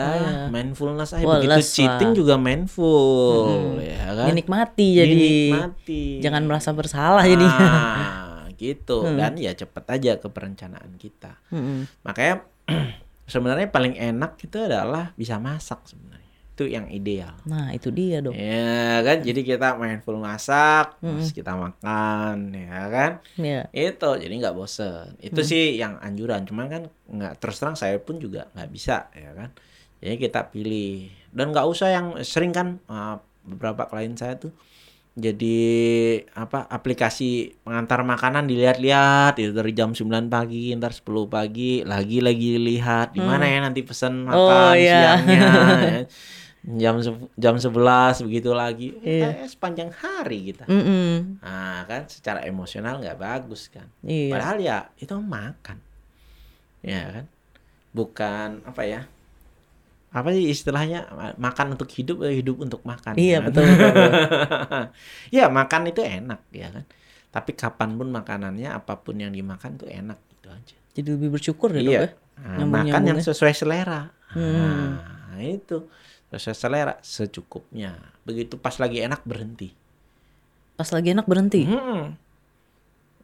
[0.54, 1.26] mindfulness aja.
[1.26, 2.16] Wah, Begitu cheating lah.
[2.16, 4.30] juga mindful, ya kan?
[4.30, 5.10] Dinikmati jadi.
[5.50, 6.04] Dinikmati.
[6.22, 7.42] Jangan merasa bersalah jadi.
[7.42, 9.02] Ah, gitu.
[9.02, 11.42] Dan ya cepet aja ke perencanaan kita.
[11.50, 11.90] Mm-mm.
[12.06, 12.46] Makanya
[13.32, 16.25] sebenarnya paling enak itu adalah bisa masak sebenarnya.
[16.56, 17.36] Itu yang ideal.
[17.44, 18.32] Nah itu dia dok.
[18.32, 23.10] Ya kan, jadi kita mindful masak, terus kita makan, ya kan?
[23.36, 23.68] Iya.
[23.70, 28.16] itu jadi nggak bosen itu sih yang anjuran cuman kan nggak terus terang saya pun
[28.16, 29.52] juga nggak bisa ya kan
[29.98, 34.56] jadi kita pilih dan nggak usah yang sering kan uh, beberapa klien saya tuh
[35.14, 35.58] jadi
[36.32, 42.56] apa aplikasi pengantar makanan dilihat-lihat itu dari jam 9 pagi ntar 10 pagi lagi lagi
[42.58, 45.16] lihat di mana ya nanti pesan makan Oh, iya.
[45.16, 46.00] siangnya ya.
[46.66, 47.70] jam se- jam 11
[48.20, 49.38] begitu lagi Iya.
[49.38, 51.38] Eh, sepanjang hari kita Mm-mm.
[51.38, 53.86] Nah kan secara emosional nggak bagus kan.
[54.02, 54.34] Iya.
[54.34, 55.78] Padahal ya itu makan.
[56.82, 57.24] Ya kan.
[57.90, 59.06] Bukan apa ya.
[60.10, 61.06] Apa sih istilahnya
[61.36, 63.14] makan untuk hidup eh, hidup untuk makan.
[63.14, 63.46] Iya kan?
[63.46, 63.62] betul.
[63.62, 64.84] betul, betul.
[65.36, 66.84] ya makan itu enak ya kan.
[67.30, 70.76] Tapi kapan pun makanannya apa pun yang dimakan tuh enak gitu aja.
[70.92, 72.00] Jadi lebih bersyukur ya dok Iya.
[72.00, 72.10] ya.
[72.36, 73.24] Nah, makan yang ya.
[73.24, 74.08] sesuai selera.
[74.32, 74.96] Hmm.
[75.30, 75.88] Nah, itu
[76.28, 77.94] sesuai selera secukupnya.
[78.22, 79.70] Begitu pas lagi enak berhenti.
[80.74, 81.62] Pas lagi enak berhenti.
[81.64, 82.18] Hmm.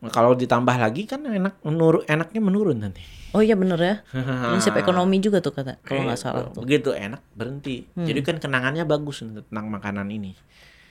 [0.02, 3.02] Nah, kalau ditambah lagi kan enak menurun enaknya menurun nanti.
[3.32, 3.96] Oh iya bener ya.
[4.50, 6.26] Prinsip ekonomi juga tuh kata kalau nggak Gitu.
[6.26, 6.62] salah tuh.
[6.62, 7.86] Begitu enak berhenti.
[7.94, 10.34] Jadi kan kenangannya bagus tentang makanan ini.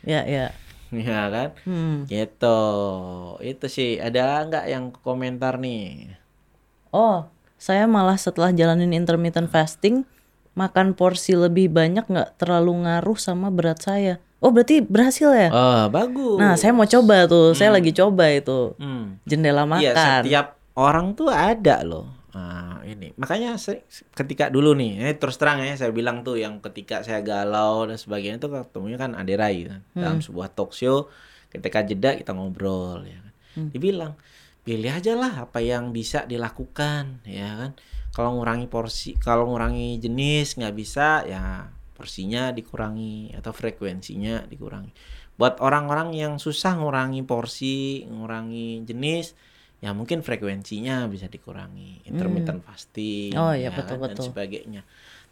[0.08, 0.56] Ya ya.
[0.92, 1.50] Iya kan?
[1.68, 2.04] Hmm.
[2.08, 2.60] Gitu.
[3.40, 6.16] Itu sih ada nggak yang komentar nih?
[6.92, 10.04] Oh, saya malah setelah jalanin intermittent fasting
[10.54, 14.20] makan porsi lebih banyak nggak terlalu ngaruh sama berat saya.
[14.38, 15.50] Oh berarti berhasil ya?
[15.50, 16.36] Oh, bagus.
[16.36, 19.22] Nah saya mau coba tuh, saya lagi coba itu Hmm.
[19.24, 20.22] jendela Iya, makan.
[20.22, 22.10] setiap orang tuh ada loh.
[22.32, 26.58] Nah, ini makanya se- ketika dulu nih, eh, terus terang ya saya bilang tuh yang
[26.60, 31.12] ketika saya galau dan sebagainya itu ketemunya kan Ade Rai kan dalam sebuah talk show
[31.48, 33.34] ketika jeda kita ngobrol ya kan.
[33.68, 34.16] Dibilang
[34.62, 37.72] pilih aja lah apa yang bisa dilakukan ya kan.
[38.12, 44.92] Kalau ngurangi porsi, kalau ngurangi jenis nggak bisa ya porsinya dikurangi atau frekuensinya dikurangi.
[45.40, 49.34] Buat orang-orang yang susah ngurangi porsi, ngurangi jenis,
[49.80, 54.26] ya mungkin frekuensinya bisa dikurangi, intermittent fasting, Oh, iya, ya betul, kan, dan betul.
[54.30, 54.82] sebagainya.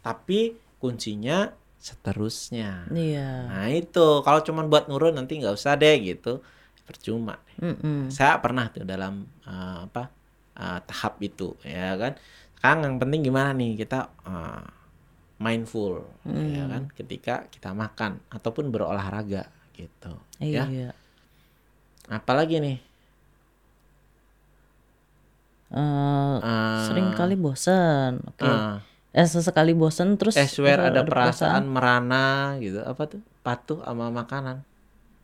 [0.00, 2.88] Tapi kuncinya seterusnya.
[2.90, 3.50] Iya.
[3.50, 6.40] Nah itu kalau cuman buat nurun nanti nggak usah deh gitu,
[6.90, 7.38] percuma.
[7.38, 7.70] deh.
[7.70, 8.10] Mm-mm.
[8.10, 10.10] Saya pernah tuh dalam eh, apa
[10.58, 12.18] eh, tahap itu, ya kan.
[12.58, 14.64] Sekarang yang penting gimana nih kita eh,
[15.40, 16.68] mindful, ya Hmm.
[16.68, 20.68] kan, ketika kita makan ataupun berolahraga gitu, Iya.
[20.68, 20.90] ya.
[22.10, 22.78] Apalagi nih?
[25.70, 28.20] Eh, Eh, sering kali bosan.
[28.26, 28.42] Oke.
[28.44, 28.76] eh,
[29.10, 33.18] Eh sesekali bosan terus swear terus ada perasaan merana gitu, apa tuh?
[33.42, 34.62] Patuh sama makanan.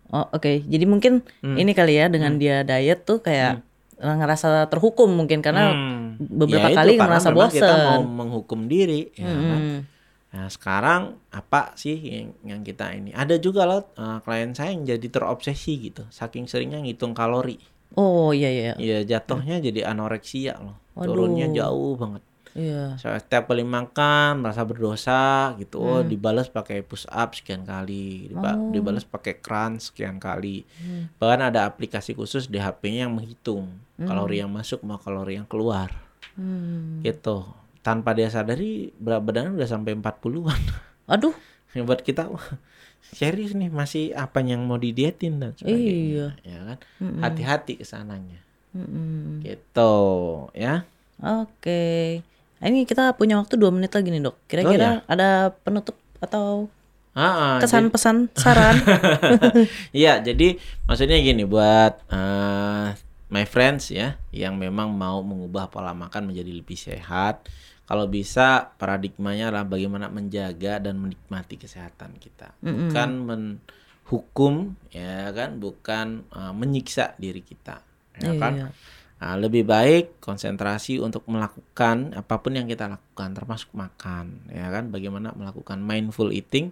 [0.09, 0.63] Oh, oke.
[0.63, 1.57] Jadi mungkin Hmm.
[1.57, 3.63] ini kali ya dengan dia diet tuh kayak
[3.97, 6.21] ngerasa terhukum mungkin karena Hmm.
[6.21, 9.41] beberapa Ya itu, kali ngerasa memang Kita mau menghukum diri, ya kan?
[9.41, 9.79] Mm-mm.
[10.27, 11.01] Nah sekarang
[11.33, 13.11] apa sih yang, yang kita ini?
[13.11, 17.57] Ada juga loh eh, klien saya yang jadi terobsesi gitu, saking seringnya ngitung kalori.
[17.97, 18.73] Oh iya iya.
[18.77, 21.09] Ya jatuhnya jadi anoreksia loh, Waduh.
[21.09, 22.21] turunnya jauh banget.
[22.57, 22.97] Iya.
[22.97, 25.23] So, setiap kali makan merasa berdosa
[25.57, 26.09] gitu, oh Hmm.
[26.09, 28.73] dibalas pakai push up sekian kali, diba- Oh.
[28.73, 30.65] dibalas pakai crunch sekian kali.
[30.75, 31.13] Hmm.
[31.15, 35.93] Bahkan ada aplikasi khusus di HP-nya yang menghitung kalori yang masuk sama kalori yang keluar,
[36.33, 37.01] Hmm.
[37.01, 37.45] gitu.
[37.79, 40.57] Tanpa dia sadari berat badannya udah sampai 40-an.
[41.13, 41.37] Aduh.
[41.71, 42.25] yang buat kita
[43.07, 47.21] serius nih masih apa yang mau didietin dan sebagainya ya kan Mm-mm.
[47.21, 48.41] hati-hati ke sananya
[48.73, 49.45] Mm-mm.
[49.45, 49.93] gitu
[50.53, 52.21] ya Oke.
[52.21, 54.37] Nah, Ini kita punya waktu dua menit lagi nih dok.
[54.49, 56.73] Kira-kira ada penutup atau
[57.17, 58.77] Ah, ah, kesan pesan saran?
[59.97, 62.93] Iya, jadi maksudnya gini buat eh,
[63.33, 67.49] my friends ya yang memang mau mengubah pola makan menjadi lebih sehat.
[67.89, 76.21] Kalau bisa paradigmanya adalah bagaimana menjaga dan menikmati kesehatan kita, bukan menghukum ya kan, bukan
[76.29, 77.81] eh, menyiksa diri kita,
[78.21, 78.53] ya kan.
[78.61, 78.69] Iya.
[79.17, 84.93] Nah, lebih baik konsentrasi untuk melakukan apa pun yang kita lakukan, termasuk makan, ya kan?
[84.93, 86.69] Bagaimana melakukan mindful eating,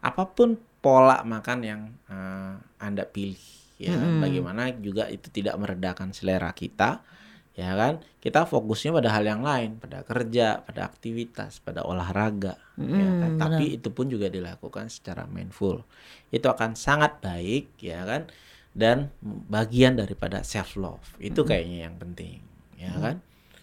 [0.00, 3.36] apa pun pola makan yang eh, anda pilih,
[3.76, 3.92] ya.
[4.24, 7.04] Bagaimana juga itu tidak meredakan selera kita,
[7.52, 8.00] ya kan?
[8.24, 12.56] Kita fokusnya pada hal yang lain, pada kerja, pada aktivitas, pada olahraga,
[12.96, 13.36] ya kan?
[13.36, 15.84] Tapi itu pun juga dilakukan secara mindful.
[16.32, 18.32] Itu akan sangat baik, ya kan?
[18.72, 19.12] Dan
[19.52, 21.04] bagian daripada self love.
[21.20, 22.40] Itu kayaknya yang penting,
[22.80, 23.20] ya kan?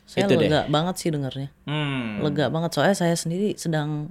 [0.09, 0.49] Saya itu deh.
[0.49, 1.49] lega banget sih dengarnya.
[1.69, 2.21] Hmm.
[2.25, 4.09] Lega banget soalnya saya sendiri sedang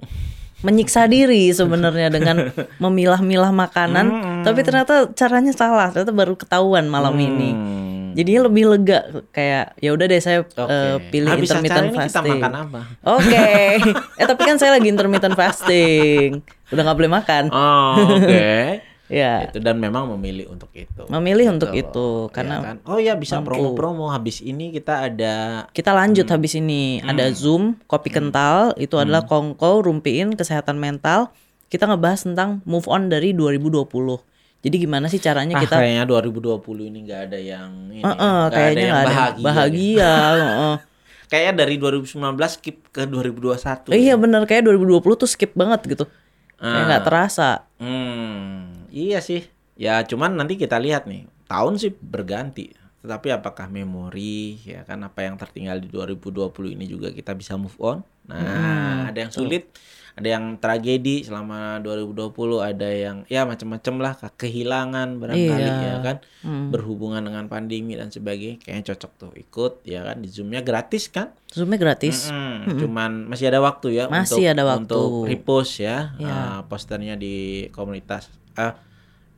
[0.59, 2.51] menyiksa diri sebenarnya dengan
[2.83, 4.07] memilah-milah makanan,
[4.43, 5.91] tapi ternyata caranya salah.
[5.91, 7.51] Ternyata baru ketahuan malam ini.
[7.51, 7.87] Hmm.
[8.15, 8.99] Jadinya lebih lega
[9.31, 10.67] kayak ya udah deh saya Oke.
[10.67, 12.41] eh, pilih Habis intermittent ini kita fasting.
[12.41, 12.81] makan apa?
[13.05, 13.47] Oke.
[14.19, 16.43] eh tapi kan saya lagi intermittent fasting.
[16.71, 17.43] Udah nggak boleh makan.
[17.51, 18.88] Oh, oke.
[19.09, 19.43] Ya.
[19.43, 21.01] Itu dan memang memilih untuk itu.
[21.07, 22.75] Memilih untuk Gitu itu loh, karena ya kan?
[22.85, 25.33] Oh ya bisa promo-promo habis ini kita ada
[25.69, 26.33] kita lanjut Hmm.
[26.35, 31.33] habis ini ada Zoom kopi kental itu adalah kongko rumpiin kesehatan mental.
[31.65, 34.21] Kita ngebahas tentang move on dari 2020.
[34.59, 37.99] Jadi gimana sih caranya ah, kita kayaknya 2020 ini nggak ada yang ini.
[37.99, 39.41] Eh, nggak ada kayaknya yang nggak ada yang bahagia.
[39.41, 40.13] bahagia.
[40.35, 40.75] heeh.
[41.25, 42.17] Kayaknya dari 2019
[42.51, 43.89] skip ke 2021.
[43.89, 46.05] Eh, iya bener kayak 2020 tuh skip banget gitu.
[46.57, 46.85] Kayak Ah.
[46.85, 47.49] nggak terasa.
[47.79, 49.45] Hmm, iya sih.
[49.75, 51.25] Ya cuman nanti kita lihat nih.
[51.45, 52.75] Tahun sih berganti.
[52.99, 57.79] Tetapi apakah memori ya kan apa yang tertinggal di 2020 ini juga kita bisa move
[57.79, 58.03] on?
[58.25, 59.71] Nah, Hmm, ada yang sulit,
[60.13, 62.29] ada yang tragedi selama 2020,
[62.59, 65.81] ada yang ya macam-macam lah ke- kehilangan barangkali Iya.
[65.81, 66.69] ya kan Hmm.
[66.69, 68.59] berhubungan dengan pandemi dan sebagainya.
[68.59, 71.31] Kayaknya cocok tuh ikut ya kan di Zoom-nya gratis kan?
[71.47, 72.27] Zoomnya gratis.
[72.27, 72.77] Mm-mm.
[72.77, 74.83] Cuman masih ada waktu ya Masih untuk ada waktu.
[74.83, 76.27] untuk repost ya Ya.
[76.27, 77.35] uh, posternya di
[77.71, 78.27] komunitas
[78.59, 78.73] uh,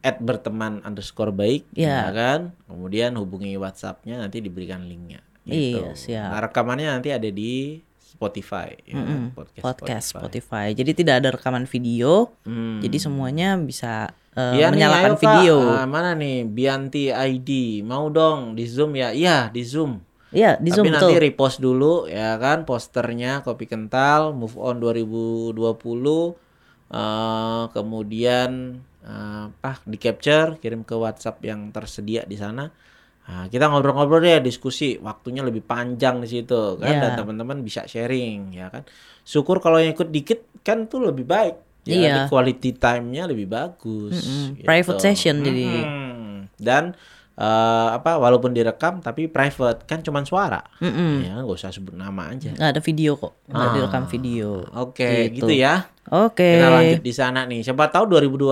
[0.02, 2.10] at berteman underscore baik Ya.
[2.10, 5.82] ya kan kemudian hubungi WhatsAppnya nanti diberikan linknya gitu.
[5.82, 6.30] Iya, siap.
[6.30, 9.30] Nah, rekamannya nanti ada di Spotify ya kan?
[9.32, 10.68] podcast, Podcast Spotify.
[10.72, 12.30] Jadi tidak ada rekaman video.
[12.44, 12.78] Hmm.
[12.78, 15.56] Jadi semuanya bisa Iya nih, menyalakan ayo, video.
[15.68, 17.50] Ah, mana nih Bianti ID
[17.84, 20.00] mau dong di Zoom ya iya di Zoom
[20.32, 21.20] Iya, di Tapi Zoom nanti betul.
[21.20, 25.60] repost dulu ya kan posternya kopi kental move on 2020
[26.90, 32.70] eh kemudian apa di capture kirim ke WhatsApp yang tersedia di sana.
[33.22, 37.00] Nah, kita ngobrol-ngobrol deh diskusi waktunya lebih panjang di situ kan Ya.
[37.00, 38.84] dan teman-teman bisa sharing ya kan.
[39.22, 41.56] Syukur kalau yang ikut dikit kan tuh lebih baik.
[41.82, 42.14] Ya, Iya.
[42.16, 44.14] di quality time-nya lebih bagus.
[44.20, 44.46] Mm-mm.
[44.56, 44.66] gitu.
[44.66, 45.66] Private session jadi.
[45.82, 46.34] Mm-mm.
[46.56, 46.94] Dan
[47.34, 50.62] eh, apa walaupun direkam tapi private kan cuman suara.
[50.78, 51.26] Mm-mm.
[51.26, 52.54] Ya, nggak usah sebut nama aja.
[52.54, 53.74] Nggak ada video kok, nggak Ah.
[53.74, 54.50] direkam video.
[54.76, 55.46] Oke, Gitu.
[55.48, 55.54] gitu.
[55.56, 55.90] ya.
[56.12, 56.60] Oke.
[56.60, 57.64] Kita lanjut di sana nih.
[57.64, 58.52] Siapa tahu 2021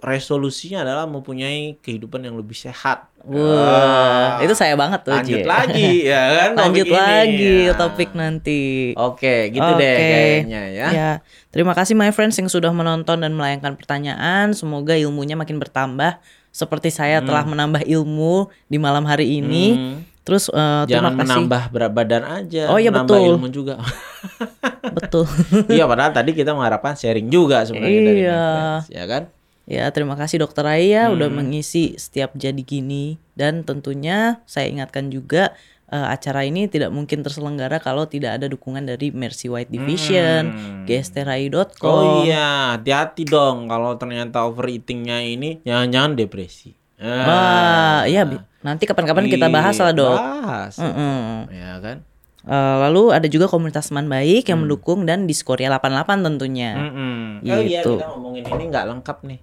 [0.00, 3.12] resolusinya adalah mempunyai kehidupan yang lebih sehat.
[3.20, 5.12] Wah, Ah, itu saya banget tuh.
[5.12, 5.44] lanjut Ji.
[5.44, 6.96] lagi ya kan Lanjut topik ini.
[6.98, 7.72] lagi Ya.
[7.74, 8.62] topik nanti.
[8.94, 10.04] Oke, gitu deh Oke.
[10.06, 10.88] kayaknya ya.
[10.90, 11.10] Ya,
[11.50, 14.52] terima kasih my friends yang sudah menonton dan melayangkan pertanyaan.
[14.52, 19.64] Semoga ilmunya makin bertambah seperti saya telah menambah ilmu di malam hari ini.
[19.72, 19.96] Hmm.
[20.24, 21.20] Terus eh, terima Jangan kasih.
[21.20, 23.36] menambah berat badan aja, Oh, iya, betul.
[23.36, 23.76] ilmu juga.
[24.96, 25.28] Betul.
[25.68, 28.32] iya, padahal tadi kita mengharapkan sharing juga sebenarnya dari Iya.
[28.32, 29.22] my friends, ya kan?
[29.64, 31.40] ya, terima kasih Dokter Aya udah Hmm.
[31.42, 35.52] mengisi setiap jadi gini dan tentunya saya ingatkan juga
[35.86, 40.84] eh, acara ini tidak mungkin terselenggara kalau tidak ada dukungan dari Mercy White Division, Hmm.
[40.84, 41.84] gesterai.com.
[41.86, 46.72] Oh iya, hati-hati dong kalau ternyata overeatingnya ini jangan-jangan depresi.
[46.96, 47.26] Ah.
[47.26, 48.22] Wah, iya
[48.60, 50.14] nanti kapan-kapan kita bahas lah, Dok.
[50.14, 50.74] Bahas.
[50.78, 51.50] Mm-mm.
[51.50, 52.00] Ya kan?
[52.44, 56.70] Eh, lalu ada juga komunitas teman baik yang mendukung dan Diskoria 88 tentunya.
[56.74, 57.40] Mm-mm.
[57.42, 59.40] Oh iya, kita ngomongin ini nggak lengkap nih.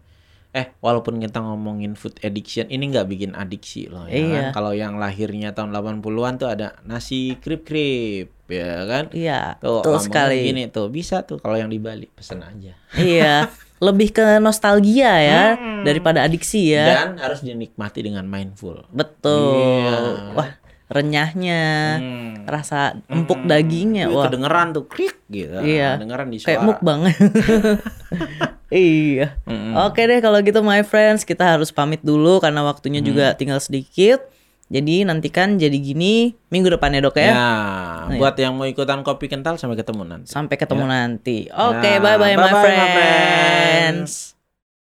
[0.52, 4.28] Eh, walaupun kita ngomongin food addiction, ini nggak bikin adiksi loh ya Iya.
[4.28, 4.44] kan?
[4.52, 9.08] Kalau yang lahirnya tahun 80-an tuh ada nasi krip-krip, ya kan?
[9.12, 10.44] Iya, Tuh, betul sekali.
[10.44, 12.76] Gini tuh, bisa tuh kalau yang di Bali pesen aja.
[13.00, 13.48] iya,
[13.82, 15.44] lebih ke nostalgia ya
[15.82, 16.86] daripada adiksi ya.
[17.04, 18.86] Dan harus dinikmati dengan mindful.
[18.88, 19.58] Betul.
[19.58, 19.98] Iya.
[20.32, 20.50] Wah,
[20.86, 21.64] renyahnya,
[21.98, 22.34] Hmm.
[22.46, 23.50] rasa empuk Hmm.
[23.50, 24.06] dagingnya.
[24.08, 25.58] Wah, kedengeran tuh krik gitu.
[25.58, 25.98] Iya.
[25.98, 26.68] Kedengeran di kayak suara.
[26.68, 27.00] mukbang.
[28.72, 29.36] iya.
[29.44, 29.74] Mm-mm.
[29.82, 33.08] Oke deh kalau gitu my friends, kita harus pamit dulu karena waktunya Hmm.
[33.08, 34.22] juga tinggal sedikit.
[34.72, 37.28] Jadi nantikan jadi gini minggu depannya dok ya.
[37.28, 38.48] Ya, nah, buat ya.
[38.48, 40.32] yang mau ikutan kopi kental sampai ketemu nanti.
[40.32, 40.92] Sampai ketemu ya.
[40.96, 41.38] nanti.
[41.52, 42.04] Oke, okay, ya.
[42.04, 42.80] bye bye, bye, -bye my, friends.
[42.80, 44.12] my friends.